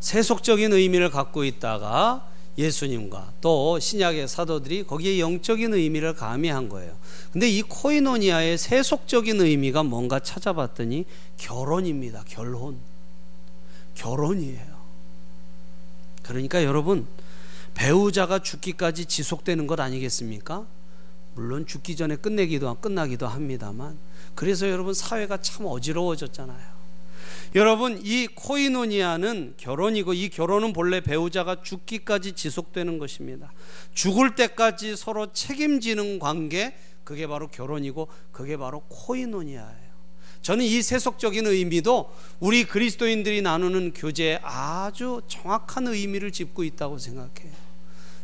세속적인 0.00 0.72
의미를 0.72 1.08
갖고 1.08 1.44
있다가 1.44 2.32
예수님과 2.58 3.34
또 3.40 3.78
신약의 3.78 4.28
사도들이 4.28 4.84
거기에 4.84 5.18
영적인 5.18 5.74
의미를 5.74 6.14
가미한 6.14 6.68
거예요. 6.68 6.96
근데 7.32 7.48
이 7.48 7.62
코이노니아의 7.62 8.56
세속적인 8.56 9.40
의미가 9.40 9.82
뭔가 9.82 10.18
찾아봤더니 10.18 11.04
결혼입니다. 11.36 12.24
결혼. 12.26 12.78
결혼이에요. 13.94 14.76
그러니까 16.22 16.64
여러분 16.64 17.06
배우자가 17.74 18.38
죽기까지 18.38 19.04
지속되는 19.04 19.66
것 19.66 19.78
아니겠습니까? 19.78 20.66
물론 21.34 21.66
죽기 21.66 21.94
전에 21.94 22.16
끝내기도 22.16 22.74
끝나기도 22.76 23.26
합니다만 23.26 23.98
그래서 24.34 24.68
여러분 24.70 24.94
사회가 24.94 25.42
참 25.42 25.66
어지러워졌잖아요. 25.66 26.75
여러분 27.56 27.98
이 28.04 28.26
코이노니아는 28.26 29.54
결혼이고 29.56 30.12
이 30.12 30.28
결혼은 30.28 30.74
본래 30.74 31.00
배우자가 31.00 31.62
죽기까지 31.62 32.32
지속되는 32.32 32.98
것입니다. 32.98 33.50
죽을 33.94 34.34
때까지 34.34 34.94
서로 34.94 35.32
책임지는 35.32 36.18
관계 36.18 36.76
그게 37.02 37.26
바로 37.26 37.48
결혼이고 37.48 38.08
그게 38.30 38.58
바로 38.58 38.80
코이노니아예요. 38.88 39.86
저는 40.42 40.66
이 40.66 40.82
세속적인 40.82 41.46
의미도 41.46 42.12
우리 42.40 42.64
그리스도인들이 42.64 43.40
나누는 43.40 43.94
교제에 43.94 44.38
아주 44.42 45.22
정확한 45.26 45.88
의미를 45.88 46.32
짚고 46.32 46.62
있다고 46.62 46.98
생각해요. 46.98 47.52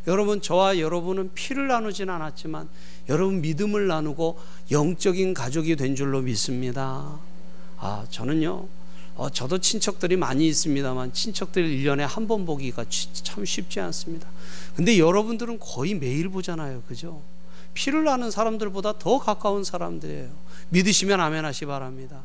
여러분 0.08 0.42
저와 0.42 0.78
여러분은 0.78 1.30
피를 1.32 1.68
나누진 1.68 2.10
않았지만 2.10 2.68
여러분 3.08 3.40
믿음을 3.40 3.86
나누고 3.86 4.38
영적인 4.70 5.32
가족이 5.32 5.76
된 5.76 5.96
줄로 5.96 6.20
믿습니다. 6.20 7.18
아, 7.78 8.04
저는요. 8.10 8.81
어, 9.14 9.28
저도 9.30 9.58
친척들이 9.58 10.16
많이 10.16 10.48
있습니다만 10.48 11.12
친척들 11.12 11.64
1년에 11.68 11.98
한 12.00 12.26
번 12.26 12.46
보기가 12.46 12.84
참 12.88 13.44
쉽지 13.44 13.80
않습니다. 13.80 14.28
근데 14.74 14.98
여러분들은 14.98 15.58
거의 15.58 15.94
매일 15.94 16.28
보잖아요. 16.28 16.82
그죠? 16.88 17.22
피를 17.74 18.04
나는 18.04 18.30
사람들보다 18.30 18.98
더 18.98 19.18
가까운 19.18 19.64
사람들이에요. 19.64 20.30
믿으시면 20.70 21.20
아멘 21.20 21.44
하시 21.44 21.66
바랍니다. 21.66 22.22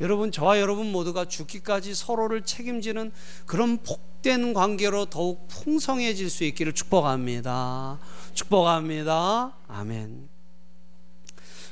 여러분, 0.00 0.30
저와 0.30 0.60
여러분 0.60 0.92
모두가 0.92 1.24
죽기까지 1.24 1.94
서로를 1.94 2.42
책임지는 2.42 3.10
그런 3.46 3.78
복된 3.78 4.54
관계로 4.54 5.06
더욱 5.06 5.48
풍성해질 5.48 6.30
수 6.30 6.44
있기를 6.44 6.72
축복합니다. 6.72 7.98
축복합니다. 8.34 9.52
아멘. 9.66 10.28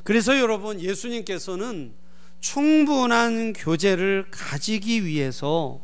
그래서 0.02 0.38
여러분, 0.38 0.80
예수님께서는 0.80 1.92
충분한 2.46 3.54
교제를 3.54 4.26
가지기 4.30 5.04
위해서 5.04 5.80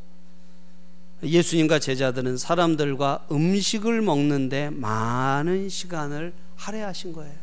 예수님과 1.20 1.80
제자들은 1.80 2.36
사람들과 2.36 3.26
음식을 3.32 4.00
먹는데 4.00 4.70
많은 4.70 5.68
시간을 5.68 6.32
할애하신 6.54 7.14
거예요. 7.14 7.34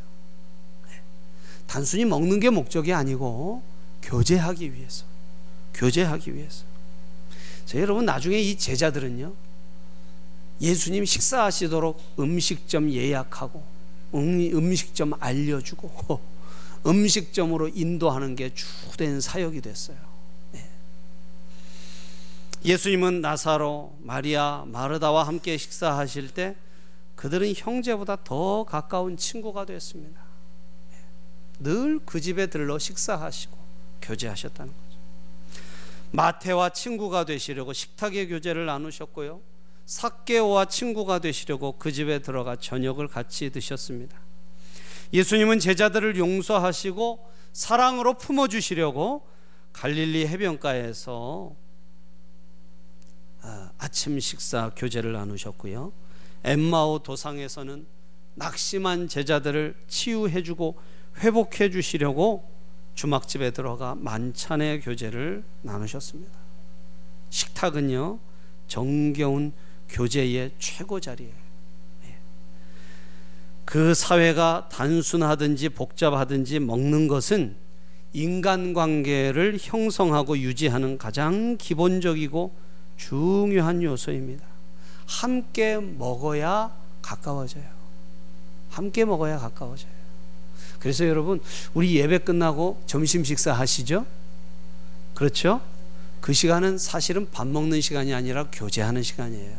네. 0.88 1.02
단순히 1.68 2.06
먹는 2.06 2.40
게 2.40 2.50
목적이 2.50 2.94
아니고 2.94 3.62
교제하기 4.04 4.74
위해서. 4.74 5.04
교제하기 5.74 6.34
위해서. 6.34 6.64
자, 7.66 7.78
여러분 7.78 8.06
나중에 8.06 8.40
이 8.40 8.58
제자들은요. 8.58 9.34
예수님 10.62 11.04
식사하시도록 11.04 12.16
음식점 12.20 12.90
예약하고 12.90 13.62
음식점 14.14 15.12
알려주고 15.20 16.22
음식점으로 16.86 17.70
인도하는 17.70 18.36
게 18.36 18.54
주된 18.54 19.22
사역이 19.22 19.62
됐어요. 19.62 19.98
네. 20.52 20.70
예수님은 22.64 23.22
나사로, 23.22 23.96
마리아, 24.00 24.64
마르다와 24.68 25.28
함께 25.28 25.58
식사하실 25.58 26.34
때 26.34 26.56
그들은 27.16 27.54
형제보다 27.56 28.18
더 28.24 28.64
가까운 28.64 29.18
친구가 29.18 29.66
됐습니다. 29.66 30.22
네. 30.92 30.98
늘그 31.60 32.22
집에 32.22 32.48
들러 32.48 32.80
식사하시고 32.80 33.58
교제하셨다는 34.02 34.74
거죠. 34.74 35.00
마태와 36.12 36.70
친구가 36.70 37.26
되시려고 37.26 37.74
식탁의 37.74 38.30
교제를 38.30 38.66
나누셨고요. 38.66 39.42
사개오와 39.86 40.66
친구가 40.66 41.20
되시려고 41.20 41.74
그 41.78 41.92
집에 41.92 42.20
들어가 42.20 42.56
저녁을 42.56 43.08
같이 43.08 43.50
드셨습니다. 43.50 44.29
예수님은 45.14 45.60
제자들을 45.60 46.18
용서하시고 46.18 47.30
사랑으로 47.54 48.16
품어 48.16 48.48
주시려고 48.48 49.28
갈릴리 49.74 50.28
해변가에서 50.28 51.56
아, 53.42 53.72
아침 53.78 54.20
식사 54.20 54.70
교제를 54.76 55.14
나누셨고요. 55.14 55.94
엠마오 56.44 57.00
도상에서는 57.00 57.86
낙심한 58.36 59.08
제자들을 59.08 59.76
치유해 59.88 60.44
주고 60.44 60.78
회복해 61.18 61.70
주시려고 61.72 62.50
주막집에 62.96 63.52
들어가 63.52 63.96
만찬의 63.96 64.82
교제를 64.82 65.44
나누셨습니다. 65.62 66.38
식탁은요 67.30 68.20
정겨운 68.68 69.54
교제의 69.90 70.52
최고 70.60 71.00
자리예요. 71.00 71.49
그 73.70 73.94
사회가 73.94 74.68
단순하든지 74.72 75.70
복잡하든지 75.70 76.58
먹는 76.58 77.08
것은 77.08 77.56
인간관계를 78.14 79.60
형성하고 79.62 80.40
유지하는 80.40 80.98
가장 80.98 81.56
기본적이고 81.56 82.56
중요한 82.98 83.84
요소입니다. 83.84 84.44
함께 85.06 85.78
먹어야 85.78 86.76
가까워져요. 87.04 87.64
함께 88.72 89.06
먹어야 89.06 89.38
가까워져요. 89.38 89.92
그래서 90.80 91.08
여러분, 91.08 91.40
우리 91.76 91.96
예배 91.96 92.18
끝나고 92.20 92.82
점심 92.88 93.24
식사 93.24 93.54
하시죠? 93.54 94.04
그렇죠? 95.14 95.62
그 96.22 96.34
시간은 96.34 96.80
사실은 96.80 97.30
밥 97.30 97.46
먹는 97.46 97.82
시간이 97.82 98.16
아니라 98.16 98.48
교제하는 98.52 99.04
시간이에요. 99.04 99.56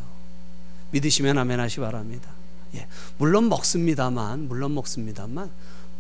믿으시면 0.91 1.39
아멘 1.39 1.61
하시 1.61 1.79
바랍니다. 1.79 2.40
예, 2.75 2.87
물론 3.19 3.49
먹습니다만, 3.49 4.49
물론 4.49 4.75
먹습니다만, 4.75 5.51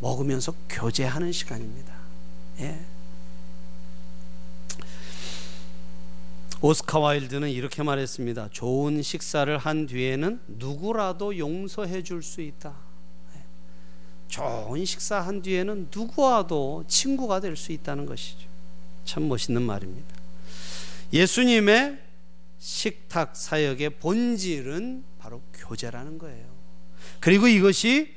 먹으면서 0.00 0.54
교제하는 0.68 1.32
시간입니다. 1.32 1.92
예. 2.60 2.80
오스카 6.62 6.98
와일드는 6.98 7.48
이렇게 7.50 7.82
말했습니다. 7.82 8.50
좋은 8.52 9.00
식사를 9.02 9.56
한 9.56 9.86
뒤에는 9.86 10.40
누구라도 10.46 11.38
용서해 11.38 12.02
줄 12.02 12.22
수 12.22 12.42
있다. 12.42 12.74
예. 13.34 13.40
좋은 14.28 14.84
식사 14.84 15.20
한 15.20 15.40
뒤에는 15.40 15.88
누구와도 15.94 16.84
친구가 16.86 17.40
될 17.40 17.56
수 17.56 17.72
있다는 17.72 18.04
것이죠. 18.06 18.48
참 19.06 19.26
멋있는 19.28 19.62
말입니다. 19.62 20.14
예수님의 21.12 21.98
식탁 22.58 23.34
사역의 23.34 23.98
본질은 23.98 25.04
바로 25.18 25.40
교제라는 25.54 26.18
거예요. 26.18 26.59
그리고 27.20 27.46
이것이 27.46 28.14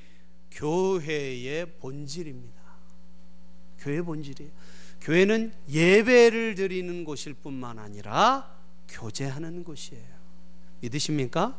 교회의 0.52 1.78
본질입니다. 1.80 2.62
교회 3.80 4.02
본질이에요. 4.02 4.52
교회는 5.02 5.54
예배를 5.70 6.56
드리는 6.56 7.04
곳일 7.04 7.34
뿐만 7.34 7.78
아니라 7.78 8.50
교제하는 8.88 9.64
곳이에요. 9.64 10.14
믿으십니까? 10.80 11.58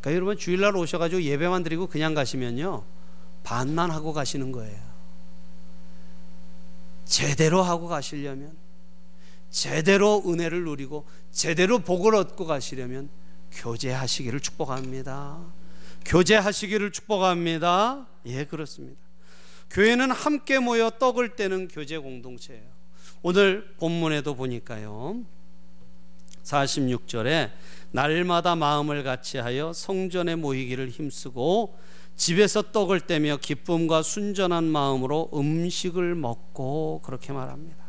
그러니까 0.00 0.14
여러분 0.14 0.36
주일날 0.38 0.76
오셔가지고 0.76 1.22
예배만 1.22 1.64
드리고 1.64 1.88
그냥 1.88 2.14
가시면요 2.14 2.84
반만 3.42 3.90
하고 3.90 4.12
가시는 4.12 4.52
거예요. 4.52 4.90
제대로 7.04 7.62
하고 7.62 7.88
가시려면 7.88 8.56
제대로 9.50 10.22
은혜를 10.24 10.62
누리고 10.62 11.06
제대로 11.32 11.80
복을 11.80 12.14
얻고 12.14 12.46
가시려면 12.46 13.10
교제하시기를 13.50 14.38
축복합니다. 14.38 15.59
교제하시기를 16.04 16.92
축복합니다. 16.92 18.06
예, 18.26 18.44
그렇습니다. 18.44 19.00
교회는 19.70 20.10
함께 20.10 20.58
모여 20.58 20.90
떡을 20.90 21.36
떼는 21.36 21.68
교제 21.68 21.98
공동체예요. 21.98 22.64
오늘 23.22 23.74
본문에도 23.78 24.34
보니까요. 24.34 25.22
46절에 26.42 27.50
날마다 27.92 28.56
마음을 28.56 29.04
같이하여 29.04 29.72
성전에 29.72 30.36
모이기를 30.36 30.88
힘쓰고 30.88 31.76
집에서 32.16 32.62
떡을 32.62 33.00
떼며 33.00 33.38
기쁨과 33.38 34.02
순전한 34.02 34.64
마음으로 34.64 35.30
음식을 35.32 36.14
먹고 36.14 37.00
그렇게 37.04 37.32
말합니다. 37.32 37.84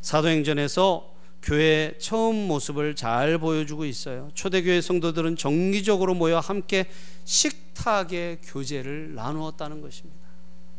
사도행전에서 0.00 1.09
교회 1.42 1.94
처음 1.98 2.36
모습을 2.48 2.94
잘 2.94 3.38
보여주고 3.38 3.84
있어요. 3.86 4.30
초대교회 4.34 4.80
성도들은 4.80 5.36
정기적으로 5.36 6.14
모여 6.14 6.38
함께 6.38 6.86
식탁의 7.24 8.38
교제를 8.42 9.14
나누었다는 9.14 9.80
것입니다. 9.80 10.20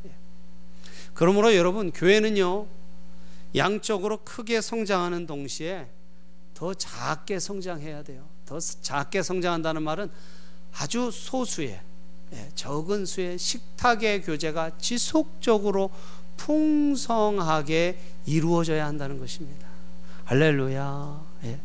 예. 0.06 0.12
그러므로 1.14 1.56
여러분 1.56 1.92
교회는요 1.92 2.68
양적으로 3.56 4.18
크게 4.24 4.62
성장하는 4.62 5.26
동시에 5.26 5.88
더 6.54 6.74
작게 6.74 7.40
성장해야 7.40 8.04
돼요. 8.04 8.28
더 8.46 8.60
작게 8.60 9.24
성장한다는 9.24 9.82
말은 9.82 10.10
아주 10.74 11.10
소수의 11.12 11.82
예, 12.34 12.50
적은 12.56 13.06
수의 13.06 13.38
식탁의 13.38 14.22
교제가 14.22 14.78
지속적으로 14.78 15.90
풍성하게 16.38 18.00
이루어져야 18.26 18.86
한다는 18.86 19.20
것입니다. 19.20 19.71
할렐루야. 20.32 21.22
예. 21.46 21.60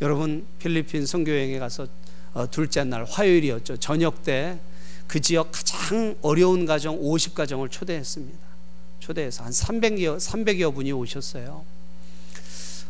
여러분 0.00 0.46
필리핀 0.58 1.06
선교여행에 1.06 1.58
가서 1.58 1.86
어, 2.34 2.50
둘째 2.50 2.84
날 2.84 3.04
화요일이었죠. 3.04 3.76
저녁 3.76 4.22
때 4.24 4.58
그 5.12 5.20
지역 5.20 5.52
가장 5.52 6.16
어려운 6.22 6.64
가정 6.64 6.98
50가정을 6.98 7.70
초대했습니다. 7.70 8.38
초대해서 8.98 9.44
한 9.44 9.52
300여 9.52 10.16
300여 10.16 10.74
분이 10.74 10.90
오셨어요. 10.90 11.66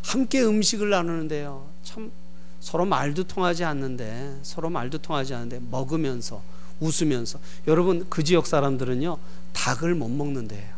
함께 0.03 0.41
음식을 0.41 0.89
나누는데요. 0.89 1.69
참 1.83 2.13
서로 2.61 2.85
말도 2.85 3.25
통하지 3.25 3.65
않는데 3.65 4.39
서로 4.41 4.69
말도 4.69 4.99
통하지 4.99 5.33
않는데 5.33 5.59
먹으면서 5.69 6.41
웃으면서 6.79 7.39
여러분 7.67 8.05
그 8.09 8.23
지역 8.23 8.47
사람들은요 8.47 9.17
닭을 9.51 9.93
못 9.93 10.07
먹는데요. 10.07 10.73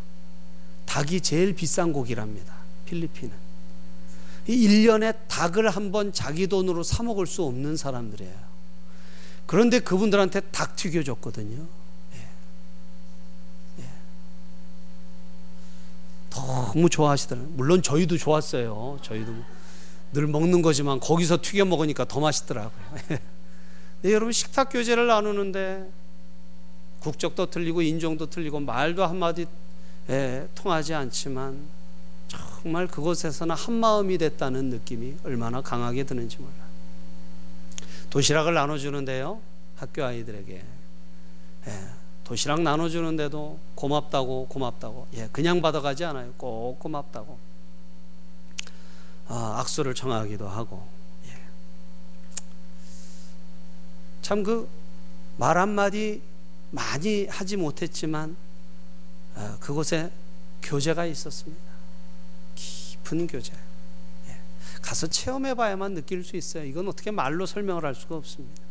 닭이 0.88 1.22
제일 1.22 1.54
비싼 1.54 1.94
고기랍니다. 1.94 2.56
필리핀은. 2.86 3.45
1년에 4.54 5.16
닭을 5.28 5.70
한 5.70 5.92
번 5.92 6.14
자기 6.14 6.48
돈으로 6.48 6.84
사 6.84 7.04
먹을 7.04 7.26
수 7.28 7.44
없는 7.44 7.78
사람들이에요. 7.78 8.46
그런데 9.46 9.80
그분들한테 9.80 10.40
닭 10.52 10.76
튀겨줬거든요. 10.76 11.66
예. 12.16 12.20
예. 13.80 13.86
너무 16.30 16.90
좋아하시더라고요. 16.90 17.52
물론 17.56 17.82
저희도 17.82 18.18
좋았어요. 18.18 19.00
저희도 19.02 19.34
늘 20.14 20.28
먹는 20.28 20.62
거지만 20.62 21.00
거기서 21.00 21.40
튀겨 21.42 21.66
먹으니까 21.66 22.06
더 22.06 22.20
맛있더라고요. 22.20 22.86
네, 24.02 24.12
여러분 24.14 24.32
식탁 24.32 24.70
교제를 24.70 25.08
나누는데 25.08 25.90
국적도 27.00 27.48
틀리고 27.48 27.82
인종도 27.82 28.30
틀리고 28.30 28.60
말도 28.60 29.06
한마디 29.06 29.46
예, 30.10 30.48
통하지 30.56 30.94
않지만 30.94 31.60
정말 32.66 32.88
그곳에서는 32.88 33.54
한 33.54 33.76
마음이 33.76 34.18
됐다는 34.18 34.72
느낌이 34.72 35.18
얼마나 35.24 35.62
강하게 35.62 36.04
드는지 36.04 36.40
몰라요. 36.40 36.66
도시락을 38.10 38.56
나눠주는데요, 38.56 39.40
학교 39.76 40.04
아이들에게 40.04 40.66
예, 41.68 41.88
도시락 42.24 42.64
나눠주는데도 42.64 43.60
고맙다고 43.76 44.48
고맙다고 44.48 45.06
예, 45.14 45.30
그냥 45.32 45.62
받아가지 45.62 46.06
않아요. 46.06 46.34
꼭 46.38 46.80
고맙다고 46.80 47.38
아, 49.28 49.58
악수를 49.60 49.94
청하기도 49.94 50.48
하고 50.48 50.88
예. 51.28 51.34
참그 54.24 54.68
말 55.38 55.60
한마디 55.60 56.24
많이 56.72 57.28
하지 57.28 57.58
못했지만 57.58 58.36
어, 59.36 59.58
그곳에 59.60 60.12
교제가 60.64 61.06
있었습니다. 61.06 61.75
깊은 63.06 63.28
교제. 63.28 63.54
예. 64.28 64.36
가서 64.82 65.08
체험해 65.08 65.54
봐야만 65.54 65.94
느낄 65.94 66.24
수 66.24 66.36
있어요. 66.36 66.66
이건 66.66 66.88
어떻게 66.88 67.12
말로 67.12 67.46
설명을 67.46 67.86
할 67.86 67.94
수가 67.94 68.16
없습니다. 68.16 68.64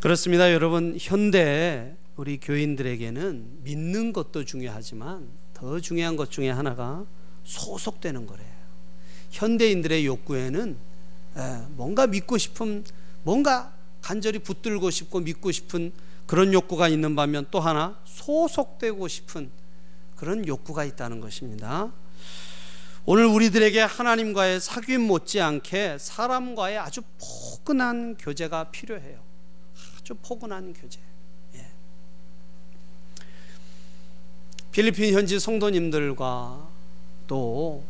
그렇습니다. 0.00 0.52
여러분, 0.52 0.96
현대 1.00 1.96
우리 2.16 2.38
교인들에게는 2.38 3.62
믿는 3.62 4.12
것도 4.12 4.44
중요하지만 4.44 5.26
더 5.54 5.80
중요한 5.80 6.16
것 6.16 6.30
중에 6.30 6.50
하나가 6.50 7.06
소속되는 7.44 8.26
거래요. 8.26 8.54
현대인들의 9.30 10.04
욕구에는 10.06 10.76
뭔가 11.70 12.06
믿고 12.06 12.36
싶은 12.36 12.84
뭔가 13.22 13.72
간절히 14.02 14.38
붙들고 14.38 14.90
싶고 14.90 15.20
믿고 15.20 15.50
싶은 15.50 15.92
그런 16.26 16.52
욕구가 16.52 16.88
있는 16.88 17.16
반면 17.16 17.46
또 17.50 17.60
하나 17.60 17.98
소속되고 18.04 19.08
싶은 19.08 19.50
그런 20.16 20.46
욕구가 20.46 20.84
있다는 20.84 21.20
것입니다. 21.20 21.92
오늘 23.06 23.26
우리들에게 23.26 23.80
하나님과의 23.80 24.60
사귐 24.60 24.98
못지않게 24.98 25.98
사람과의 25.98 26.78
아주 26.78 27.02
포근한 27.18 28.16
교제가 28.16 28.70
필요해요. 28.70 29.20
아주 29.98 30.14
포근한 30.14 30.72
교제. 30.72 31.00
예. 31.56 31.66
필리핀 34.72 35.12
현지 35.12 35.38
성도님들과 35.38 36.66
또 37.26 37.84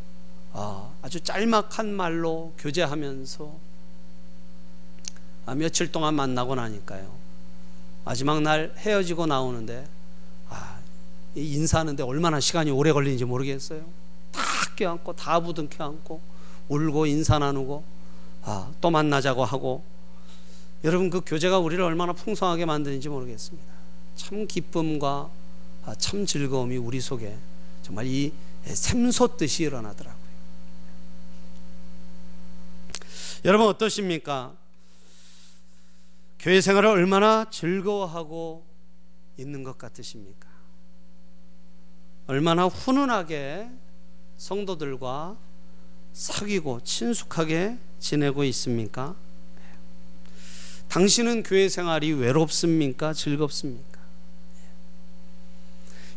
아, 0.51 0.93
아주 1.01 1.21
짤막한 1.21 1.93
말로 1.93 2.53
교제하면서 2.57 3.57
아, 5.45 5.55
며칠 5.55 5.91
동안 5.91 6.15
만나고 6.15 6.55
나니까요. 6.55 7.13
마지막 8.03 8.41
날 8.41 8.73
헤어지고 8.77 9.27
나오는데 9.27 9.87
아, 9.87 9.94
인사하는데 11.35 12.03
얼마나 12.03 12.39
시간이 12.39 12.71
오래 12.71 12.91
걸리는지 12.91 13.25
모르겠어요. 13.25 13.85
다 14.31 14.41
껴안고 14.75 15.13
다 15.13 15.39
부둥켜 15.39 15.83
안고 15.83 16.21
울고 16.69 17.05
인사 17.05 17.39
나누고 17.39 17.83
아, 18.43 18.71
또 18.81 18.91
만나자고 18.91 19.43
하고 19.43 19.83
여러분 20.83 21.09
그 21.09 21.21
교제가 21.25 21.59
우리를 21.59 21.83
얼마나 21.83 22.13
풍성하게 22.13 22.65
만드는지 22.65 23.09
모르겠습니다. 23.09 23.73
참 24.15 24.47
기쁨과 24.47 25.29
아, 25.85 25.95
참 25.95 26.25
즐거움이 26.25 26.77
우리 26.77 27.01
속에 27.01 27.37
정말 27.81 28.05
이 28.07 28.31
샘솟듯이 28.65 29.63
일어나더라고요. 29.63 30.25
여러분 33.45 33.67
어떠십니까? 33.67 34.53
교회 36.39 36.61
생활을 36.61 36.89
얼마나 36.89 37.45
즐거워하고 37.49 38.65
있는 39.37 39.63
것 39.63 39.77
같으십니까? 39.77 40.47
얼마나 42.27 42.65
훈훈하게 42.65 43.69
성도들과 44.37 45.37
사귀고 46.13 46.81
친숙하게 46.81 47.77
지내고 47.99 48.43
있습니까? 48.45 49.15
당신은 50.87 51.43
교회 51.43 51.69
생활이 51.69 52.13
외롭습니까? 52.13 53.13
즐겁습니까? 53.13 53.99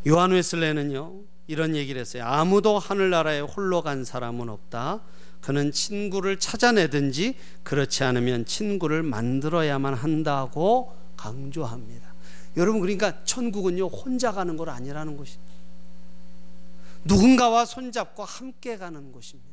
요한 0.07 0.31
웨슬레는요 0.31 1.13
이런 1.47 1.75
얘기를 1.77 2.01
했어요. 2.01 2.25
아무도 2.25 2.79
하늘나라에 2.79 3.41
홀로 3.41 3.83
간 3.83 4.05
사람은 4.05 4.49
없다. 4.49 5.01
그는 5.41 5.73
친구를 5.73 6.39
찾아내든지 6.39 7.35
그렇지 7.63 8.05
않으면 8.05 8.45
친구를 8.45 9.03
만들어야만 9.03 9.95
한다고 9.95 10.95
강조합니다. 11.17 12.09
여러분 12.57 12.81
그러니까 12.81 13.25
천국은요 13.25 13.87
혼자 13.87 14.33
가는 14.33 14.57
것 14.57 14.69
아니라는 14.69 15.17
것입니다. 15.17 15.48
누군가와 17.09 17.65
손잡고 17.65 18.25
함께 18.25 18.77
가는 18.77 19.11
곳입니다. 19.11 19.49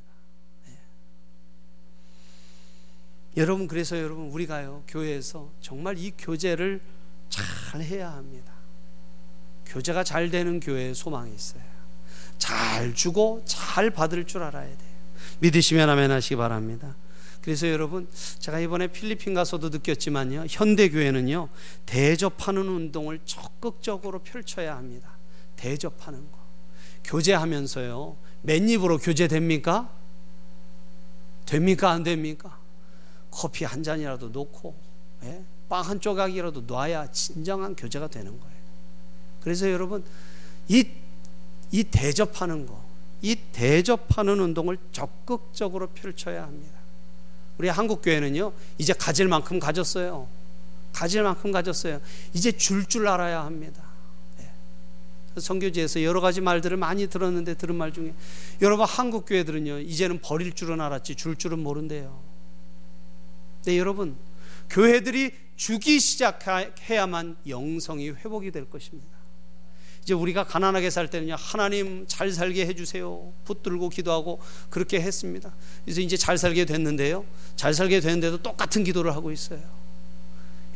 네. 0.68 0.78
여러분 3.38 3.68
그래서 3.68 3.98
여러분 3.98 4.30
우리가요 4.30 4.84
교회에서 4.88 5.50
정말 5.62 5.98
이 5.98 6.12
교제를 6.18 6.82
잘 7.30 7.82
해야 7.82 8.12
합니다. 8.12 8.54
교제가 9.66 10.04
잘 10.04 10.30
되는 10.30 10.60
교회에 10.60 10.94
소망이 10.94 11.34
있어요. 11.34 11.64
잘 12.38 12.94
주고 12.94 13.42
잘 13.46 13.90
받을 13.90 14.26
줄 14.26 14.44
알아야 14.44 14.68
돼요. 14.68 14.96
믿으시면 15.40 15.90
아멘 15.90 16.12
하시기 16.12 16.36
바랍니다. 16.36 16.96
그래서 17.42 17.70
여러분 17.70 18.10
제가 18.40 18.60
이번에 18.60 18.88
필리핀 18.88 19.34
가서도 19.34 19.70
느꼈지만요. 19.70 20.46
현대 20.50 20.90
교회는요. 20.90 21.50
대접하는 21.86 22.68
운동을 22.68 23.20
적극적으로 23.24 24.20
펼쳐야 24.20 24.76
합니다. 24.76 25.18
대접하는 25.56 26.30
거. 26.32 26.45
교제하면서요. 27.06 28.18
맨입으로 28.42 28.98
교제됩니까? 28.98 29.90
됩니까? 31.46 31.92
안 31.92 32.04
됩니까? 32.04 32.58
커피 33.32 33.66
한 33.66 33.84
잔이라도 33.84 34.30
놓고 34.30 34.76
예? 35.24 35.44
빵한 35.70 36.00
조각이라도 36.00 36.62
놔야 36.62 37.12
진정한 37.12 37.76
교제가 37.76 38.08
되는 38.08 38.40
거예요. 38.40 38.56
그래서 39.42 39.70
여러분 39.70 40.04
이, 40.68 40.88
이 41.72 41.84
대접하는 41.84 42.66
거, 42.66 42.84
이 43.22 43.36
대접하는 43.52 44.40
운동을 44.40 44.78
적극적으로 44.92 45.88
펼쳐야 45.88 46.44
합니다. 46.44 46.76
우리 47.58 47.70
한국 47.70 48.02
교회는요 48.02 48.54
이제 48.78 48.94
가질 48.94 49.28
만큼 49.28 49.60
가졌어요. 49.60 50.28
가질 50.94 51.24
만큼 51.24 51.52
가졌어요. 51.52 52.00
이제 52.34 52.52
줄줄 52.52 52.88
줄 52.88 53.08
알아야 53.08 53.44
합니다. 53.44 53.85
성교지에서 55.38 56.04
여러 56.04 56.22
가지 56.22 56.42
말들을 56.42 56.78
많이 56.78 57.08
들었는데 57.08 57.56
들은 57.56 57.76
말 57.76 57.92
중에 57.92 58.14
여러분 58.62 58.86
한국 58.86 59.26
교회들은요 59.26 59.80
이제는 59.80 60.20
버릴 60.22 60.54
줄은 60.54 60.82
알았지 60.82 61.16
줄 61.16 61.36
줄은 61.36 61.60
모른대요. 61.60 62.22
네 63.64 63.78
여러분 63.78 64.16
교회들이 64.70 65.32
주기 65.56 66.00
시작해야만 66.00 67.38
영성이 67.48 68.10
회복이 68.10 68.52
될 68.52 68.70
것입니다. 68.70 69.16
이제 70.02 70.14
우리가 70.14 70.44
가난하게 70.44 70.92
살 70.92 71.10
때는요 71.10 71.36
하나님 71.38 72.06
잘 72.08 72.32
살게 72.32 72.68
해주세요 72.68 73.34
붙들고 73.44 73.90
기도하고 73.90 74.40
그렇게 74.70 75.02
했습니다. 75.02 75.54
그래서 75.84 76.02
이제 76.02 76.16
잘 76.16 76.38
살게 76.38 76.66
됐는데요 76.66 77.26
잘 77.56 77.74
살게 77.74 78.00
됐는데도 78.02 78.44
똑같은 78.44 78.84
기도를 78.84 79.16
하고 79.16 79.32
있어요. 79.32 79.62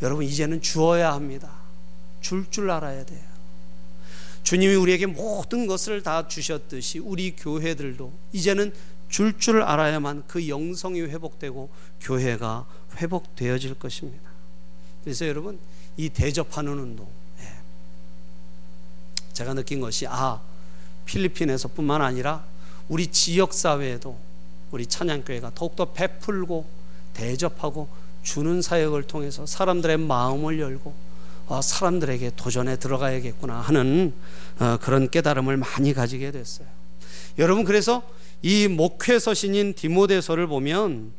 여러분 0.02 0.26
이제는 0.26 0.62
주어야 0.62 1.14
합니다. 1.14 1.52
줄줄 2.22 2.52
줄 2.52 2.72
알아야 2.72 3.06
돼요. 3.06 3.29
주님이 4.44 4.76
우리에게 4.76 5.06
모든 5.06 5.68
것을 5.68 6.02
다 6.02 6.28
주셨듯이 6.28 7.00
우리 7.00 7.36
교회들도 7.36 8.12
이제는 8.34 8.74
줄줄 9.10 9.64
알아야만 9.64 10.24
그 10.28 10.48
영성이 10.48 11.02
회복되고 11.02 11.70
교회가 12.02 12.66
회복되어질 12.98 13.76
것입니다. 13.76 14.30
그래서 15.04 15.28
여러분 15.28 15.60
이 15.98 16.10
대접하는 16.10 16.78
운동 16.78 17.08
예. 17.40 17.46
제가 19.34 19.54
느낀 19.54 19.80
것이 19.80 20.06
아 20.08 20.42
필리핀에서뿐만 21.06 22.02
아니라 22.02 22.46
우리 22.88 23.08
지역 23.08 23.54
사회에도 23.54 24.18
우리 24.72 24.86
찬양교회가 24.86 25.52
더욱더 25.56 25.86
베풀고 25.86 26.66
대접하고 27.14 27.88
주는 28.22 28.62
사역을 28.62 29.04
통해서 29.04 29.46
사람들의 29.46 29.98
마음을 29.98 30.60
열고 30.60 30.90
어, 30.90 31.09
사람들에게 31.62 32.32
도전에 32.36 32.78
들어가야겠구나 32.78 33.60
하는 33.60 34.14
어, 34.60 34.78
그런 34.82 35.10
깨달음을 35.10 35.58
많이 35.58 35.94
가지게 35.94 36.32
됐어요. 36.32 36.68
여러분 37.38 37.64
그래서 37.64 38.04
이 38.42 38.68
목회 38.68 39.20
서신인 39.20 39.74
디모데서를 39.74 40.48
보면 40.48 41.14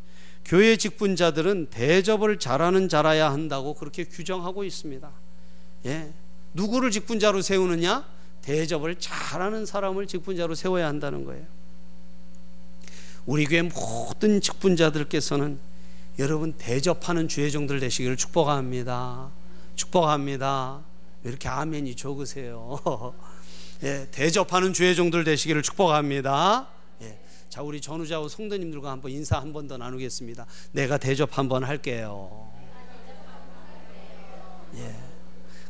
교회 0.45 0.77
직분자들은 0.77 1.67
대접을 1.71 2.39
잘하는 2.39 2.89
자라야 2.89 3.31
한다고 3.31 3.75
그렇게 3.75 4.05
규정하고 4.05 4.65
있습니다. 4.65 5.11
예. 5.87 6.13
누구를 6.55 6.91
직분자로 6.91 7.43
세우느냐? 7.43 8.05
대접을 8.43 8.97
잘하는 8.97 9.67
사람을 9.67 10.07
직분자로 10.07 10.55
세워야 10.55 10.87
한다는 10.87 11.25
거예요. 11.25 11.45
우리 13.27 13.45
교회 13.47 13.63
모든 13.63 14.41
직분자들께서는 14.41 15.59
여러분 16.19 16.53
대접하는 16.55 17.29
주의 17.29 17.51
종들 17.51 17.81
되시기를 17.81 18.17
축복합니다. 18.17 19.31
축복합니다. 19.81 20.83
왜 21.23 21.31
이렇게 21.31 21.49
아멘이 21.49 21.97
적으세요? 21.97 22.79
예, 23.83 24.07
대접하는 24.11 24.73
주의 24.75 24.95
종들 24.95 25.25
되시기를 25.25 25.63
축복합니다. 25.63 26.69
예, 27.03 27.19
자 27.49 27.63
우리 27.63 27.81
전우자우 27.81 28.29
성도님들과 28.29 28.91
한번 28.91 29.11
인사 29.11 29.39
한 29.39 29.53
번 29.55 29.67
더 29.69 29.79
나누겠습니다. 29.79 30.45
내가 30.73 30.99
대접 30.99 31.37
한번 31.39 31.65
할게요. 31.65 32.51
예, 34.75 34.95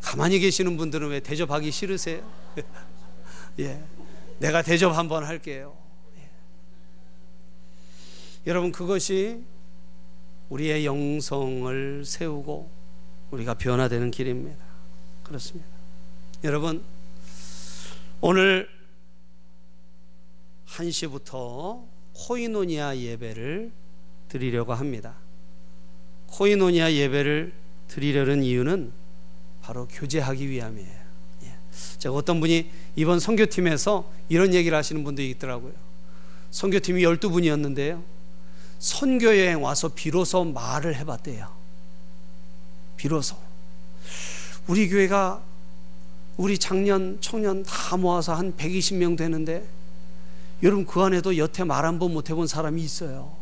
가만히 0.01 0.41
계시는 0.41 0.77
분들은 0.77 1.09
왜 1.09 1.21
대접하기 1.21 1.71
싫으세요? 1.71 2.23
예, 3.61 3.81
내가 4.41 4.63
대접 4.63 4.91
한번 4.97 5.25
할게요. 5.25 5.77
예. 6.19 6.29
여러분 8.49 8.73
그것이 8.73 9.45
우리의 10.49 10.85
영성을 10.85 12.05
세우고 12.05 12.80
우리가 13.31 13.55
변화되는 13.55 14.11
길입니다. 14.11 14.65
그렇습니다. 15.23 15.69
여러분, 16.45 16.83
오늘 18.21 18.69
1시부터 20.67 21.85
코이노니아 22.15 22.97
예배를 22.97 23.73
드리려고 24.29 24.75
합니다. 24.75 25.15
코이노니아 26.27 26.93
예배를 26.93 27.53
드리려는 27.89 28.43
이유는 28.43 28.93
바로 29.63 29.87
교제하기 29.89 30.49
위함이에요. 30.49 31.01
예. 31.45 31.55
제가 31.99 32.15
어떤 32.15 32.41
분이 32.41 32.71
이번 32.97 33.21
선교팀에서 33.21 34.11
이런 34.29 34.55
얘기를 34.55 34.77
하시는 34.77 35.03
분도 35.03 35.23
있더라고요. 35.23 35.73
선교팀이 36.51 37.03
12분이었는데요. 37.03 38.03
선교 38.79 39.27
여행 39.27 39.63
와서 39.63 39.89
비로소 39.89 40.45
말을 40.45 40.97
해봤대요. 40.97 41.60
비로소 43.01 43.35
우리 44.67 44.91
교회가 44.91 45.43
우리 46.37 46.59
작년 46.59 47.17
청년 47.23 47.63
다 47.63 47.97
모아서 47.97 48.35
한 48.35 48.55
120명 48.59 49.17
되는데 49.17 49.67
여러분 50.63 50.85
그 50.85 51.01
안에도 51.01 51.39
여태 51.39 51.65
말 51.65 51.87
한 51.87 51.99
번 51.99 52.13
못 52.13 52.29
해본 52.29 52.47
사람이 52.47 52.83
있어요. 52.83 53.35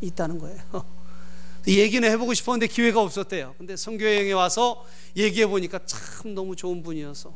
있다는 0.00 0.38
거예요. 0.38 0.60
얘기는 1.66 2.08
해보고 2.08 2.34
싶었는데 2.34 2.68
기회가 2.68 3.02
없었대요. 3.02 3.56
근데 3.58 3.74
성교여행에 3.76 4.30
와서 4.32 4.84
얘기해 5.16 5.48
보니까 5.48 5.80
참 5.84 6.34
너무 6.36 6.54
좋은 6.54 6.84
분이어서 6.84 7.32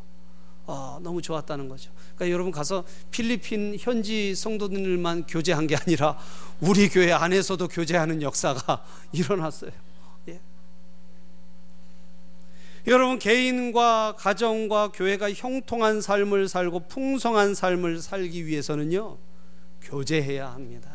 아, 0.68 1.00
너무 1.02 1.20
좋았다는 1.20 1.68
거죠. 1.68 1.90
그러니까 2.14 2.32
여러분 2.32 2.52
가서 2.52 2.84
필리핀 3.10 3.76
현지 3.80 4.36
성도들만 4.36 5.26
교제한 5.26 5.66
게 5.66 5.74
아니라 5.74 6.16
우리 6.60 6.88
교회 6.88 7.10
안에서도 7.12 7.66
교제하는 7.66 8.22
역사가 8.22 8.84
일어났어요. 9.10 9.72
여러분 12.86 13.18
개인과 13.18 14.16
가정과 14.18 14.88
교회가 14.92 15.32
형통한 15.32 16.00
삶을 16.00 16.48
살고 16.48 16.88
풍성한 16.88 17.54
삶을 17.54 18.00
살기 18.00 18.46
위해서는요 18.46 19.18
교제해야 19.82 20.52
합니다. 20.52 20.90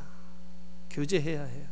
교제해야 0.89 1.43
해요. 1.43 1.65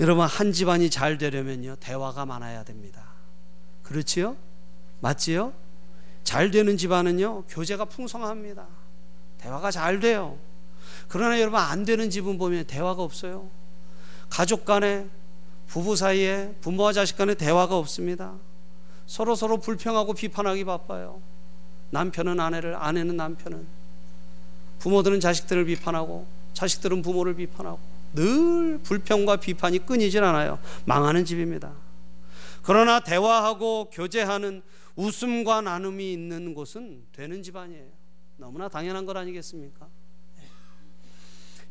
여러분 0.00 0.26
한 0.26 0.52
집안이 0.52 0.90
잘 0.90 1.18
되려면요 1.18 1.76
대화가 1.76 2.26
많아야 2.26 2.64
됩니다. 2.64 3.04
그렇지요? 3.82 4.36
맞지요? 5.00 5.52
잘 6.24 6.50
되는 6.50 6.76
집안은요 6.76 7.44
교제가 7.48 7.84
풍성합니다. 7.84 8.66
대화가 9.38 9.70
잘 9.70 10.00
돼요. 10.00 10.38
그러나 11.08 11.40
여러분 11.40 11.60
안 11.60 11.84
되는 11.84 12.10
집은 12.10 12.36
보면 12.38 12.66
대화가 12.66 13.02
없어요. 13.02 13.48
가족 14.28 14.64
간에 14.64 15.08
부부 15.70 15.94
사이에 15.94 16.52
부모와 16.60 16.92
자식 16.92 17.16
간에 17.16 17.34
대화가 17.34 17.76
없습니다. 17.78 18.34
서로 19.06 19.36
서로 19.36 19.58
불평하고 19.58 20.14
비판하기 20.14 20.64
바빠요. 20.64 21.22
남편은 21.90 22.40
아내를, 22.40 22.74
아내는 22.74 23.16
남편은. 23.16 23.66
부모들은 24.80 25.20
자식들을 25.20 25.66
비판하고, 25.66 26.26
자식들은 26.54 27.02
부모를 27.02 27.36
비판하고, 27.36 27.78
늘 28.14 28.78
불평과 28.82 29.36
비판이 29.36 29.86
끊이질 29.86 30.24
않아요. 30.24 30.58
망하는 30.86 31.24
집입니다. 31.24 31.72
그러나 32.62 32.98
대화하고 32.98 33.90
교제하는 33.90 34.62
웃음과 34.96 35.60
나눔이 35.60 36.12
있는 36.12 36.52
곳은 36.52 37.04
되는 37.12 37.44
집안이에요. 37.44 37.86
너무나 38.38 38.68
당연한 38.68 39.06
것 39.06 39.16
아니겠습니까? 39.16 39.86
네. 40.36 40.48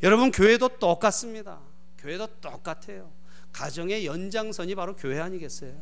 여러분, 0.02 0.30
교회도 0.30 0.78
똑같습니다. 0.78 1.58
교회도 1.98 2.26
똑같아요. 2.40 3.19
가정의 3.52 4.06
연장선이 4.06 4.74
바로 4.74 4.96
교회 4.96 5.18
아니겠어요? 5.20 5.72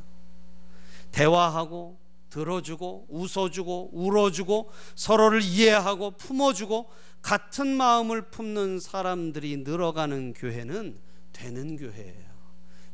대화하고 1.13 1.99
들어주고 2.31 3.07
웃어주고 3.09 3.91
울어주고 3.93 4.71
서로를 4.95 5.43
이해하고 5.43 6.13
품어주고 6.13 6.91
같은 7.23 7.67
마음을 7.67 8.23
품는 8.23 8.81
사람들이 8.81 9.59
늘어가는 9.59 10.35
교회는 10.35 10.99
되는 11.33 11.77
교회예요. 11.77 12.29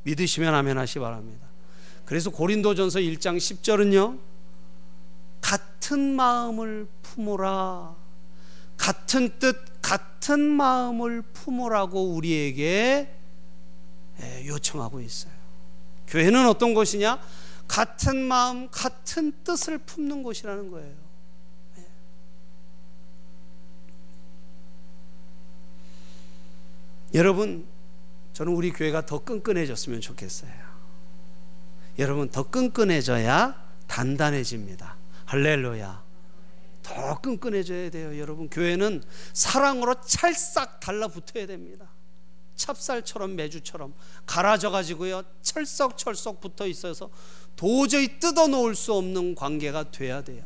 믿으시면 0.04 0.54
아멘 0.54 0.78
하시 0.78 0.98
바랍니다. 0.98 1.48
그래서 2.04 2.30
고린도전서 2.30 3.00
1장 3.00 3.36
10절은요. 3.36 4.18
같은 5.40 6.14
마음을 6.14 6.86
품으라. 7.02 7.96
같은 8.76 9.38
뜻, 9.38 9.56
같은 9.80 10.40
마음을 10.40 11.22
품으라고 11.22 12.14
우리에게 12.14 12.64
예, 12.64 13.23
요청하고 14.46 15.00
있어요. 15.00 15.32
교회는 16.06 16.46
어떤 16.46 16.74
곳이냐? 16.74 17.20
같은 17.66 18.16
마음, 18.18 18.68
같은 18.70 19.32
뜻을 19.42 19.78
품는 19.78 20.22
곳이라는 20.22 20.70
거예요. 20.70 20.94
예. 21.78 21.86
여러분, 27.14 27.66
저는 28.32 28.52
우리 28.52 28.70
교회가 28.70 29.06
더 29.06 29.24
끈끈해졌으면 29.24 30.00
좋겠어요. 30.00 30.52
여러분, 31.98 32.28
더 32.28 32.42
끈끈해져야 32.42 33.64
단단해집니다. 33.86 34.96
할렐루야. 35.26 36.04
더 36.82 37.20
끈끈해져야 37.20 37.90
돼요, 37.90 38.18
여러분. 38.18 38.50
교회는 38.50 39.02
사랑으로 39.32 40.02
찰싹 40.02 40.80
달라붙어야 40.80 41.46
됩니다. 41.46 41.93
찹쌀처럼 42.56 43.36
매주처럼 43.36 43.94
갈아져 44.26 44.70
가지고요 44.70 45.22
철썩철썩 45.42 46.40
붙어 46.40 46.66
있어서 46.66 47.10
도저히 47.56 48.18
뜯어 48.18 48.46
놓을 48.48 48.74
수 48.74 48.92
없는 48.94 49.34
관계가 49.34 49.90
돼야 49.90 50.22
돼요. 50.22 50.42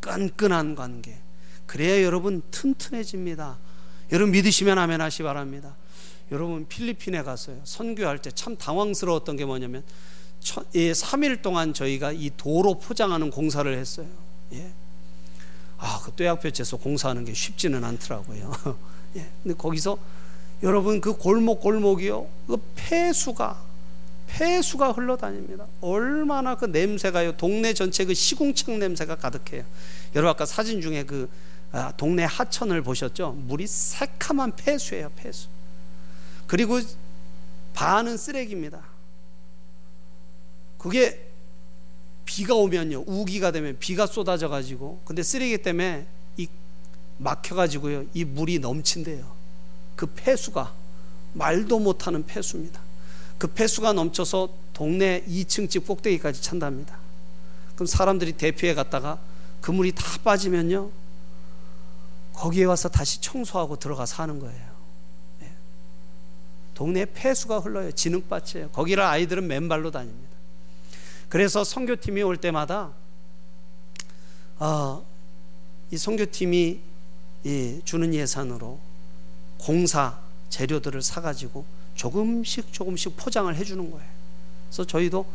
끈끈한 0.00 0.74
관계. 0.74 1.18
그래야 1.66 2.02
여러분 2.02 2.42
튼튼해집니다. 2.50 3.58
여러분 4.12 4.32
믿으시면 4.32 4.78
아멘 4.78 5.00
하시 5.00 5.22
바랍니다. 5.22 5.76
여러분 6.30 6.66
필리핀에 6.68 7.22
갔어요. 7.22 7.60
선교할 7.64 8.22
때 8.22 8.30
참 8.30 8.56
당황스러웠던 8.56 9.36
게 9.36 9.44
뭐냐면 9.44 9.82
3일 10.40 11.42
동안 11.42 11.74
저희가 11.74 12.12
이 12.12 12.30
도로 12.36 12.78
포장하는 12.78 13.30
공사를 13.30 13.76
했어요. 13.76 14.06
예. 14.52 14.72
아, 15.78 16.00
그 16.04 16.12
떼약볕에서 16.12 16.76
공사하는 16.76 17.24
게 17.24 17.34
쉽지는 17.34 17.82
않더라고요. 17.84 18.52
예. 19.16 19.28
근데 19.42 19.56
거기서 19.56 19.98
여러분 20.62 21.00
그 21.00 21.16
골목 21.16 21.60
골목이요. 21.60 22.26
그 22.46 22.56
폐수가 22.76 23.68
폐수가 24.28 24.92
흘러다닙니다. 24.92 25.66
얼마나 25.80 26.54
그 26.54 26.66
냄새가요. 26.66 27.36
동네 27.36 27.72
전체 27.72 28.04
그 28.04 28.14
시궁창 28.14 28.78
냄새가 28.78 29.16
가득해요. 29.16 29.64
여러분 30.14 30.30
아까 30.30 30.44
사진 30.44 30.80
중에 30.80 31.04
그 31.04 31.28
아, 31.70 31.92
동네 31.96 32.24
하천을 32.24 32.82
보셨죠? 32.82 33.32
물이 33.32 33.66
새카만 33.66 34.56
폐수예요, 34.56 35.10
폐수. 35.16 35.48
그리고 36.46 36.80
반은 37.74 38.16
쓰레기입니다. 38.16 38.82
그게 40.78 41.28
비가 42.24 42.54
오면요, 42.54 43.04
우기가 43.06 43.50
되면 43.50 43.76
비가 43.78 44.06
쏟아져 44.06 44.48
가지고, 44.48 45.00
근데 45.04 45.22
쓰레기 45.22 45.58
때문에 45.58 46.06
이 46.38 46.48
막혀 47.18 47.54
가지고요, 47.54 48.06
이 48.14 48.24
물이 48.24 48.60
넘친대요. 48.60 49.37
그 49.98 50.06
폐수가 50.06 50.72
말도 51.32 51.80
못하는 51.80 52.24
폐수입니다. 52.24 52.80
그 53.36 53.48
폐수가 53.48 53.94
넘쳐서 53.94 54.48
동네 54.72 55.24
2층 55.26 55.68
집 55.68 55.88
꼭대기까지 55.88 56.40
찬답니다. 56.40 56.96
그럼 57.74 57.88
사람들이 57.88 58.34
대피해 58.34 58.74
갔다가 58.74 59.18
그 59.60 59.72
물이 59.72 59.90
다 59.96 60.04
빠지면요, 60.22 60.88
거기에 62.32 62.62
와서 62.62 62.88
다시 62.88 63.20
청소하고 63.20 63.74
들어가서 63.74 64.22
하는 64.22 64.38
거예요. 64.38 64.70
네. 65.40 65.52
동네에 66.74 67.06
폐수가 67.06 67.58
흘러요. 67.58 67.90
진흙밭이에요. 67.90 68.70
거기를 68.70 69.02
아이들은 69.02 69.48
맨발로 69.48 69.90
다닙니다. 69.90 70.36
그래서 71.28 71.64
선교팀이 71.64 72.22
올 72.22 72.36
때마다 72.36 72.92
어, 74.60 75.04
이 75.90 75.98
선교팀이 75.98 76.80
이 77.42 77.80
주는 77.84 78.14
예산으로 78.14 78.87
공사 79.58 80.18
재료들을 80.48 81.02
사가지고 81.02 81.64
조금씩 81.94 82.72
조금씩 82.72 83.16
포장을 83.16 83.54
해주는 83.54 83.90
거예요. 83.90 84.08
그래서 84.68 84.84
저희도 84.84 85.26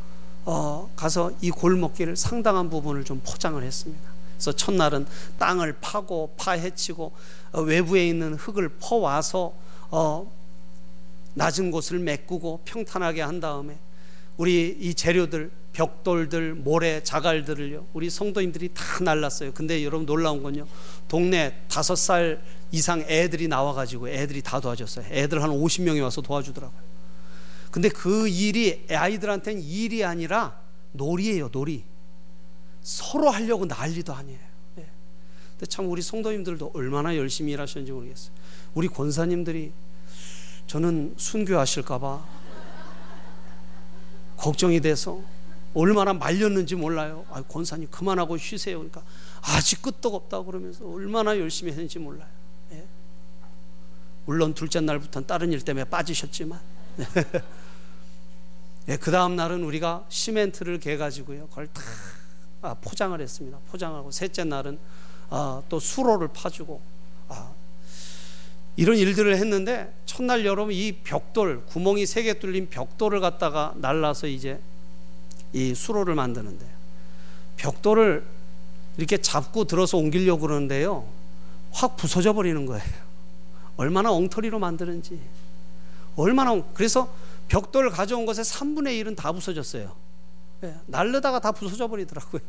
어, 0.46 0.90
가서 0.96 1.32
이 1.42 1.50
골목길을 1.50 2.16
상당한 2.16 2.70
부분을 2.70 3.04
좀 3.04 3.22
포장을 3.24 3.62
했습니다. 3.62 4.04
그래서 4.34 4.52
첫날은 4.52 5.06
땅을 5.38 5.78
파고 5.80 6.34
파헤치고 6.38 7.12
어, 7.54 7.62
외부에 7.62 8.08
있는 8.08 8.34
흙을 8.34 8.70
퍼와서 8.80 9.54
어, 9.92 10.32
낮은 11.36 11.72
곳을 11.72 12.00
메꾸고 12.00 12.62
평탄하게 12.66 13.22
한 13.22 13.40
다음에 13.40 13.78
우리 14.38 14.76
이 14.80 14.94
재료들 14.94 15.52
벽돌들 15.74 16.54
모래 16.54 17.02
자갈들을요 17.04 17.88
우리 17.94 18.10
성도님들이 18.10 18.70
다 18.74 18.84
날랐어요. 19.04 19.54
근데 19.54 19.84
여러분 19.84 20.06
놀라운 20.06 20.44
건요 20.44 20.68
동네 21.08 21.60
다섯 21.68 21.96
살 21.96 22.42
이상 22.72 23.02
애들이 23.02 23.48
나와 23.48 23.74
가지고 23.74 24.08
애들이 24.08 24.42
다 24.42 24.60
도와줬어요. 24.60 25.06
애들 25.12 25.44
한 25.44 25.50
50명이 25.50 26.02
와서 26.02 26.22
도와주더라고요. 26.22 26.94
근데 27.72 27.90
그 27.90 28.28
일이 28.28 28.86
아이들한테는 28.90 29.62
일이 29.64 30.04
아니라 30.04 30.60
놀이에요, 30.92 31.50
놀이. 31.50 31.84
서로 32.82 33.32
하려고 33.32 33.66
난리도 33.66 34.14
아니에요. 34.14 34.40
네. 34.76 34.88
근데 35.54 35.66
참 35.66 35.90
우리 35.90 36.02
성도님들도 36.02 36.72
얼마나 36.76 37.16
열심히 37.16 37.52
일하셨는지 37.54 37.92
모르겠어요. 37.92 38.32
우리 38.76 38.88
권사님들이 38.88 39.72
저는 40.68 41.16
순교하실까봐 41.18 42.26
걱정이 44.38 44.82
돼서 44.82 45.22
얼마나 45.74 46.14
말렸는지 46.14 46.76
몰라요. 46.76 47.26
아, 47.32 47.42
권사님 47.42 47.90
그만하고 47.90 48.38
쉬세요. 48.38 48.78
그러니까 48.78 49.04
아직 49.42 49.82
끄떡 49.82 50.14
없다 50.14 50.44
그러면서 50.44 50.88
얼마나 50.88 51.38
열심히 51.38 51.72
했는지 51.72 52.00
몰라요. 52.00 52.30
예. 52.72 52.86
물론 54.26 54.54
둘째 54.54 54.80
날부터는 54.82 55.28
다른 55.28 55.52
일 55.52 55.62
때문에 55.62 55.86
빠지셨지만 55.86 56.60
예, 58.90 58.98
그 58.98 59.12
다음 59.12 59.36
날은 59.36 59.64
우리가 59.64 60.06
시멘트를 60.10 60.80
개 60.80 60.98
가지고요. 60.98 61.48
그걸 61.48 61.68
다 61.68 61.82
아, 62.62 62.74
포장을 62.76 63.20
했습니다. 63.20 63.58
포장하고 63.70 64.12
셋째 64.12 64.44
날은 64.44 64.78
아, 65.30 65.62
또 65.70 65.80
수로를 65.80 66.28
파주고 66.30 66.82
아, 67.30 67.52
이런 68.76 68.98
일들을 68.98 69.36
했는데 69.36 69.94
첫날 70.06 70.46
여러분 70.46 70.74
이 70.74 70.92
벽돌 71.04 71.66
구멍이 71.66 72.06
세 72.06 72.24
개 72.24 72.40
뚫린 72.40 72.70
벽돌을 72.70 73.20
갖다가 73.20 73.74
날라서 73.78 74.28
이제 74.28 74.60
이 75.54 75.74
수로를 75.76 76.16
만드는데 76.16 76.66
벽돌을 77.58 78.26
이렇게 78.98 79.18
잡고 79.18 79.66
들어서 79.66 79.98
옮기려고 79.98 80.42
그러는데요 80.42 81.08
확 81.72 81.96
부서져 81.98 82.34
버리는 82.34 82.66
거예요. 82.66 82.84
얼마나 83.78 84.12
엉터리로 84.12 84.60
만드는지 84.60 85.20
얼마나 86.16 86.62
그래서 86.74 87.12
벽돌을 87.48 87.90
가져온 87.90 88.26
것의 88.26 88.44
3분의 88.46 89.04
1은 89.04 89.16
다 89.16 89.32
부서졌어요. 89.32 89.96
예, 90.64 90.76
날르다가 90.86 91.40
다 91.40 91.52
부서져 91.52 91.88
버리더라고요. 91.88 92.42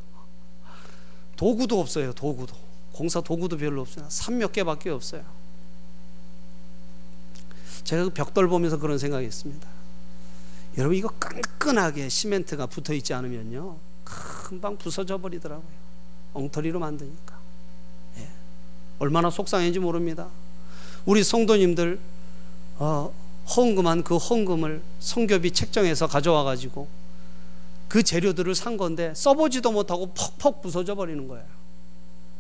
도구도 1.37 1.81
없어요. 1.81 2.13
도구도 2.13 2.55
공사 2.93 3.21
도구도 3.21 3.57
별로 3.57 3.81
없어요. 3.81 4.05
산 4.09 4.39
몇 4.39 4.53
개밖에 4.53 4.91
없어요. 4.91 5.25
제가 7.85 8.05
그 8.05 8.11
벽돌 8.11 8.49
보면서 8.49 8.79
그런 8.79 8.99
생각했습니다. 8.99 9.69
여러분 10.77 10.97
이거 10.97 11.09
끈끈하게 11.19 12.09
시멘트가 12.09 12.67
붙어 12.67 12.95
있지 12.95 13.15
않으면요 13.15 13.77
금방 14.05 14.77
부서져 14.77 15.19
버리더라고요. 15.19 15.85
엉터리로 16.35 16.79
만드니까. 16.79 17.39
예. 18.19 18.29
얼마나 18.99 19.31
속상한지 19.31 19.79
모릅니다. 19.79 20.29
우리 21.07 21.23
성도님들 21.23 21.99
어, 22.79 23.13
헌금한 23.57 24.03
그 24.03 24.17
헌금을 24.17 24.83
성교비 25.01 25.53
책정해서 25.53 26.07
가져와 26.07 26.45
가지고 26.45 26.89
그 27.89 28.03
재료들을 28.03 28.55
산 28.55 28.77
건데 28.77 29.13
써보지도 29.15 29.71
못하고 29.71 30.13
퍽퍽 30.15 30.63
부서져 30.63 30.95
버리는 30.95 31.27
거예요. 31.29 31.47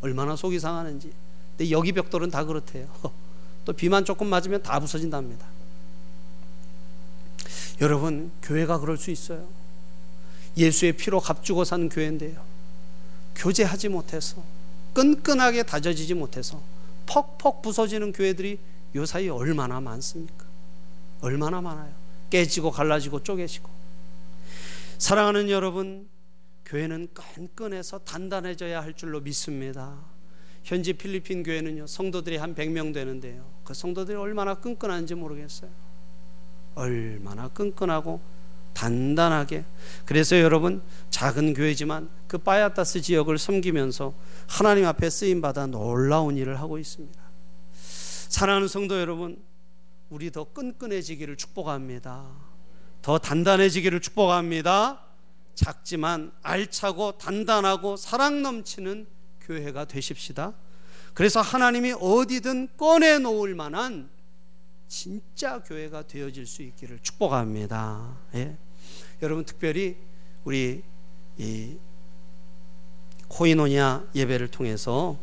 얼마나 0.00 0.36
속이 0.36 0.58
상하는지. 0.58 1.12
근데 1.56 1.70
여기 1.70 1.92
벽돌은 1.92 2.30
다 2.30 2.44
그렇대요. 2.44 2.88
또 3.64 3.72
비만 3.72 4.04
조금 4.04 4.26
맞으면 4.26 4.62
다 4.62 4.80
부서진답니다. 4.80 5.46
여러분, 7.80 8.30
교회가 8.42 8.78
그럴 8.78 8.96
수 8.96 9.10
있어요. 9.10 9.48
예수의 10.56 10.92
피로 10.92 11.20
값주고 11.20 11.64
산 11.64 11.88
교회인데요. 11.88 12.40
교제하지 13.34 13.88
못해서, 13.88 14.42
끈끈하게 14.92 15.64
다져지지 15.64 16.14
못해서, 16.14 16.62
퍽퍽 17.06 17.62
부서지는 17.62 18.12
교회들이 18.12 18.60
요 18.94 19.06
사이에 19.06 19.28
얼마나 19.28 19.80
많습니까? 19.80 20.44
얼마나 21.20 21.60
많아요. 21.60 21.92
깨지고 22.30 22.70
갈라지고 22.70 23.22
쪼개지고. 23.22 23.68
사랑하는 24.98 25.50
여러분, 25.50 26.08
교회는 26.64 27.08
끈끈해서 27.12 27.98
단단해져야 27.98 28.82
할 28.82 28.94
줄로 28.94 29.20
믿습니다. 29.20 29.98
현지 30.62 30.92
필리핀 30.92 31.42
교회는요, 31.42 31.86
성도들이 31.88 32.36
한 32.36 32.54
100명 32.54 32.94
되는데요. 32.94 33.44
그 33.64 33.74
성도들이 33.74 34.16
얼마나 34.16 34.54
끈끈한지 34.54 35.14
모르겠어요. 35.14 35.70
얼마나 36.74 37.48
끈끈하고 37.48 38.20
단단하게. 38.74 39.64
그래서 40.04 40.38
여러분, 40.40 40.82
작은 41.10 41.54
교회지만 41.54 42.10
그 42.26 42.38
파야타스 42.38 43.00
지역을 43.02 43.38
섬기면서 43.38 44.14
하나님 44.48 44.86
앞에 44.86 45.08
쓰임 45.10 45.40
받아 45.40 45.66
놀라운 45.66 46.36
일을 46.36 46.60
하고 46.60 46.78
있습니다. 46.78 47.22
사랑하는 48.28 48.68
성도 48.68 48.98
여러분, 48.98 49.40
우리 50.10 50.30
더 50.30 50.44
끈끈해지기를 50.44 51.36
축복합니다. 51.36 52.24
더 53.00 53.18
단단해지기를 53.18 54.00
축복합니다. 54.00 55.00
작지만 55.54 56.32
알차고 56.42 57.18
단단하고 57.18 57.96
사랑 57.96 58.42
넘치는 58.42 59.06
교회가 59.40 59.84
되십시다. 59.84 60.52
그래서 61.12 61.40
하나님이 61.40 61.92
어디든 62.00 62.70
꺼내 62.76 63.18
놓을 63.18 63.54
만한 63.54 64.08
진짜 64.94 65.60
교회가 65.60 66.06
되어질 66.06 66.46
수 66.46 66.62
있기를 66.62 67.00
축복합니다. 67.02 68.16
예. 68.36 68.56
여러분 69.22 69.44
특별히 69.44 69.96
우리 70.44 70.84
이 71.36 71.76
코이노니아 73.26 74.04
예배를 74.14 74.52
통해서 74.52 75.18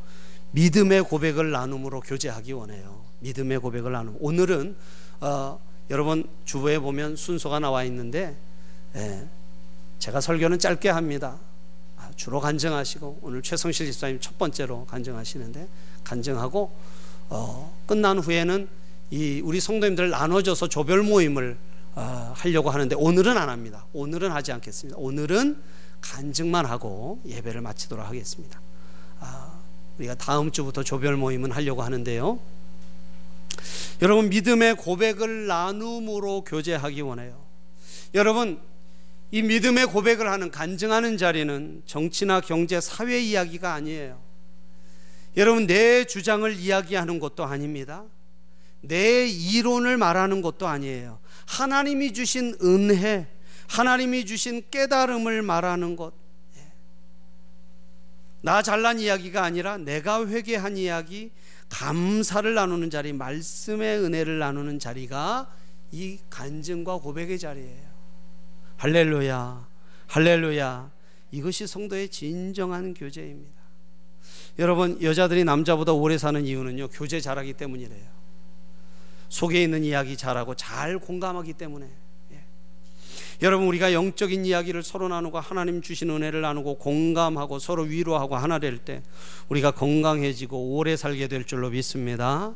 믿음의 0.52 1.04
고백을 1.04 1.52
나눔으로 1.52 2.02
교제하기 2.02 2.52
원해요. 2.52 3.02
믿음의 3.20 3.60
고백을 3.60 3.94
나눔. 3.94 4.18
오늘은 4.20 4.76
어, 5.22 5.58
여러분 5.90 6.28
주보에 6.44 6.78
보면 6.78 7.16
순서가 7.16 7.60
나와 7.60 7.86
있는데 7.86 8.36
예, 8.96 9.26
제가 10.00 10.20
설교는 10.20 10.60
짧게 10.60 10.90
합니다. 10.90 11.40
아, 11.96 12.12
주로 12.18 12.42
간증하시고 12.42 13.20
오늘 13.22 13.42
최성실 13.42 13.90
집사님 13.90 14.20
첫 14.20 14.38
번째로 14.38 14.86
간증하시는데 14.88 15.70
간증하고 16.04 16.76
어, 17.30 17.82
끝난 17.88 18.20
후에는 18.20 18.81
이 19.12 19.41
우리 19.43 19.59
성도님들 19.59 20.09
나눠져서 20.09 20.70
조별 20.70 21.03
모임을 21.03 21.57
어, 21.95 22.34
하려고 22.36 22.70
하는데 22.70 22.95
오늘은 22.95 23.38
안 23.38 23.49
합니다. 23.49 23.86
오늘은 23.91 24.32
하지 24.32 24.53
않겠습니다. 24.53 24.97
오늘은 24.97 25.62
간증만 25.99 26.66
하고 26.66 27.22
예배를 27.28 27.59
마치도록 27.59 28.07
하겠습니다. 28.07 28.62
아, 29.20 29.59
우리가 29.97 30.16
다음 30.16 30.51
주부터 30.51 30.84
조별 30.84 31.18
모임은 31.18 31.51
하려고 31.51 31.84
하는데요. 31.84 32.39
여러분 34.01 34.30
믿음의 34.30 34.76
고백을 34.76 35.45
나눔으로 35.45 36.45
교제하기 36.45 37.01
원해요. 37.01 37.38
여러분 38.14 38.62
이 39.30 39.41
믿음의 39.41 39.88
고백을 39.88 40.32
하는 40.32 40.51
간증하는 40.51 41.18
자리는 41.18 41.84
정치나 41.86 42.39
경제, 42.39 42.80
사회 42.80 43.20
이야기가 43.20 43.74
아니에요. 43.74 44.20
여러분 45.36 45.68
내 45.68 46.05
주장을 46.05 46.51
이야기하는 46.55 47.20
것도 47.20 47.43
아닙니다. 47.43 48.05
내 48.82 49.28
이론을 49.28 49.98
말하는 49.98 50.42
것도 50.42 50.68
아니에요. 50.68 51.20
하나님이 51.48 52.14
주신 52.14 52.56
은혜, 52.64 53.28
하나님이 53.68 54.26
주신 54.26 54.64
깨달음을 54.70 55.42
말하는 55.42 55.96
것. 55.96 56.14
예. 56.58 56.72
나 58.42 58.62
잘난 58.62 59.00
이야기가 59.00 59.44
아니라 59.44 59.78
내가 59.78 60.26
회개한 60.26 60.78
이야기, 60.78 61.32
감사를 61.70 62.54
나누는 62.54 62.90
자리, 62.90 63.14
말씀의 63.14 64.00
은혜를 64.00 64.40
나누는 64.40 64.80
자리가 64.80 65.50
이 65.92 66.20
간증과 66.30 66.98
고백의 66.98 67.40
자리예요. 67.40 67.92
할렐루야, 68.78 69.68
할렐루야. 70.08 70.92
이것이 71.32 71.68
성도의 71.68 72.10
진정한 72.10 72.94
교제입니다. 72.94 73.62
여러분, 74.60 75.02
여자들이 75.02 75.44
남자보다 75.44 75.94
오래 75.94 76.18
사는 76.18 76.44
이유는요, 76.46 76.90
교제 76.90 77.22
잘하기 77.22 77.54
때문이래요. 77.54 78.21
속에 79.32 79.64
있는 79.64 79.86
이야기 79.86 80.18
잘하고 80.18 80.56
잘 80.56 81.00
공감하기 81.00 81.54
때문에. 81.54 81.90
예. 82.34 82.44
여러분, 83.42 83.66
우리가 83.68 83.94
영적인 83.94 84.46
이야기를 84.46 84.84
서로 84.84 85.08
나누고 85.08 85.40
하나님 85.40 85.82
주신 85.82 86.10
은혜를 86.10 86.42
나누고 86.42 86.76
공감하고 86.76 87.58
서로 87.58 87.84
위로하고 87.84 88.36
하나 88.36 88.60
될 88.60 88.78
때 88.78 89.02
우리가 89.48 89.72
건강해지고 89.72 90.76
오래 90.76 90.98
살게 90.98 91.30
될 91.30 91.46
줄로 91.46 91.70
믿습니다. 91.70 92.54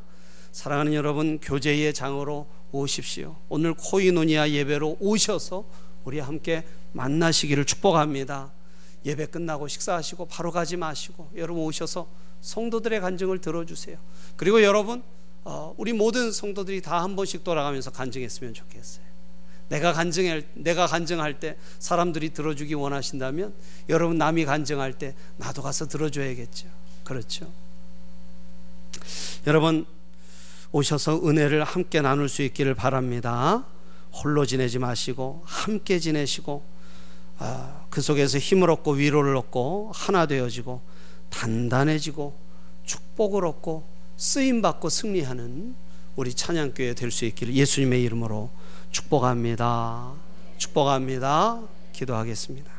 사랑하는 0.52 0.94
여러분, 0.94 1.40
교제의 1.40 1.94
장으로 1.94 2.46
오십시오. 2.74 3.38
오늘 3.48 3.74
코이노니아 3.74 4.50
예배로 4.50 4.98
오셔서 5.00 5.64
우리 6.04 6.20
함께 6.20 6.66
만나시기를 6.92 7.64
축복합니다. 7.64 8.52
예배 9.06 9.28
끝나고 9.28 9.70
식사하시고 9.70 10.26
바로 10.26 10.52
가지 10.52 10.76
마시고 10.76 11.32
여러분 11.38 11.64
오셔서 11.64 12.10
성도들의 12.42 13.00
간증을 13.00 13.40
들어주세요. 13.40 13.98
그리고 14.36 14.62
여러분 14.62 15.00
어, 15.00 15.15
우리 15.78 15.94
모든 15.94 16.32
성도들이 16.32 16.82
다 16.82 17.02
한 17.02 17.16
번씩 17.16 17.44
돌아가면서 17.44 17.92
간증했으면 17.92 18.54
좋겠어요. 18.54 19.06
내가 19.70 19.94
간증할 19.94 20.44
내가 20.54 20.86
간증할 20.88 21.40
때 21.40 21.58
사람들이 21.80 22.30
들어주기 22.30 22.74
원하신다면 22.76 23.54
여러분 23.90 24.18
남이 24.18 24.46
간증할 24.46 24.94
때 24.94 25.16
나도 25.38 25.62
가서 25.62 25.88
들어줘야겠죠. 25.88 26.68
그렇죠. 27.04 27.52
여러분 29.48 29.86
오셔서 30.72 31.28
은혜를 31.28 31.64
함께 31.64 32.02
나눌 32.02 32.30
수 32.30 32.42
있기를 32.44 32.76
바랍니다. 32.76 33.66
홀로 34.12 34.46
지내지 34.46 34.80
마시고 34.80 35.44
함께 35.46 36.00
지내시고 36.00 36.64
아, 37.38 37.86
그 37.90 38.02
속에서 38.02 38.38
힘을 38.38 38.70
얻고 38.70 38.94
위로를 38.94 39.36
얻고 39.36 39.92
하나 39.94 40.26
되어지고 40.26 40.82
단단해지고 41.30 42.36
축복을 42.86 43.46
얻고 43.46 43.95
쓰임 44.18 44.62
받고 44.62 44.90
승리하는 44.90 45.76
우리 46.16 46.34
찬양교회 46.34 46.94
될 46.94 47.12
수 47.12 47.26
있기를 47.26 47.54
예수님의 47.54 48.02
이름으로 48.04 48.50
축복합니다. 48.92 50.14
축복합니다. 50.58 51.62
기도하겠습니다. 51.92 52.72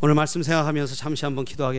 오늘 0.00 0.14
말씀 0.14 0.42
생각하면서 0.42 0.94
잠시 0.96 1.24
한번 1.24 1.44
기도하겠습니다. 1.44 1.70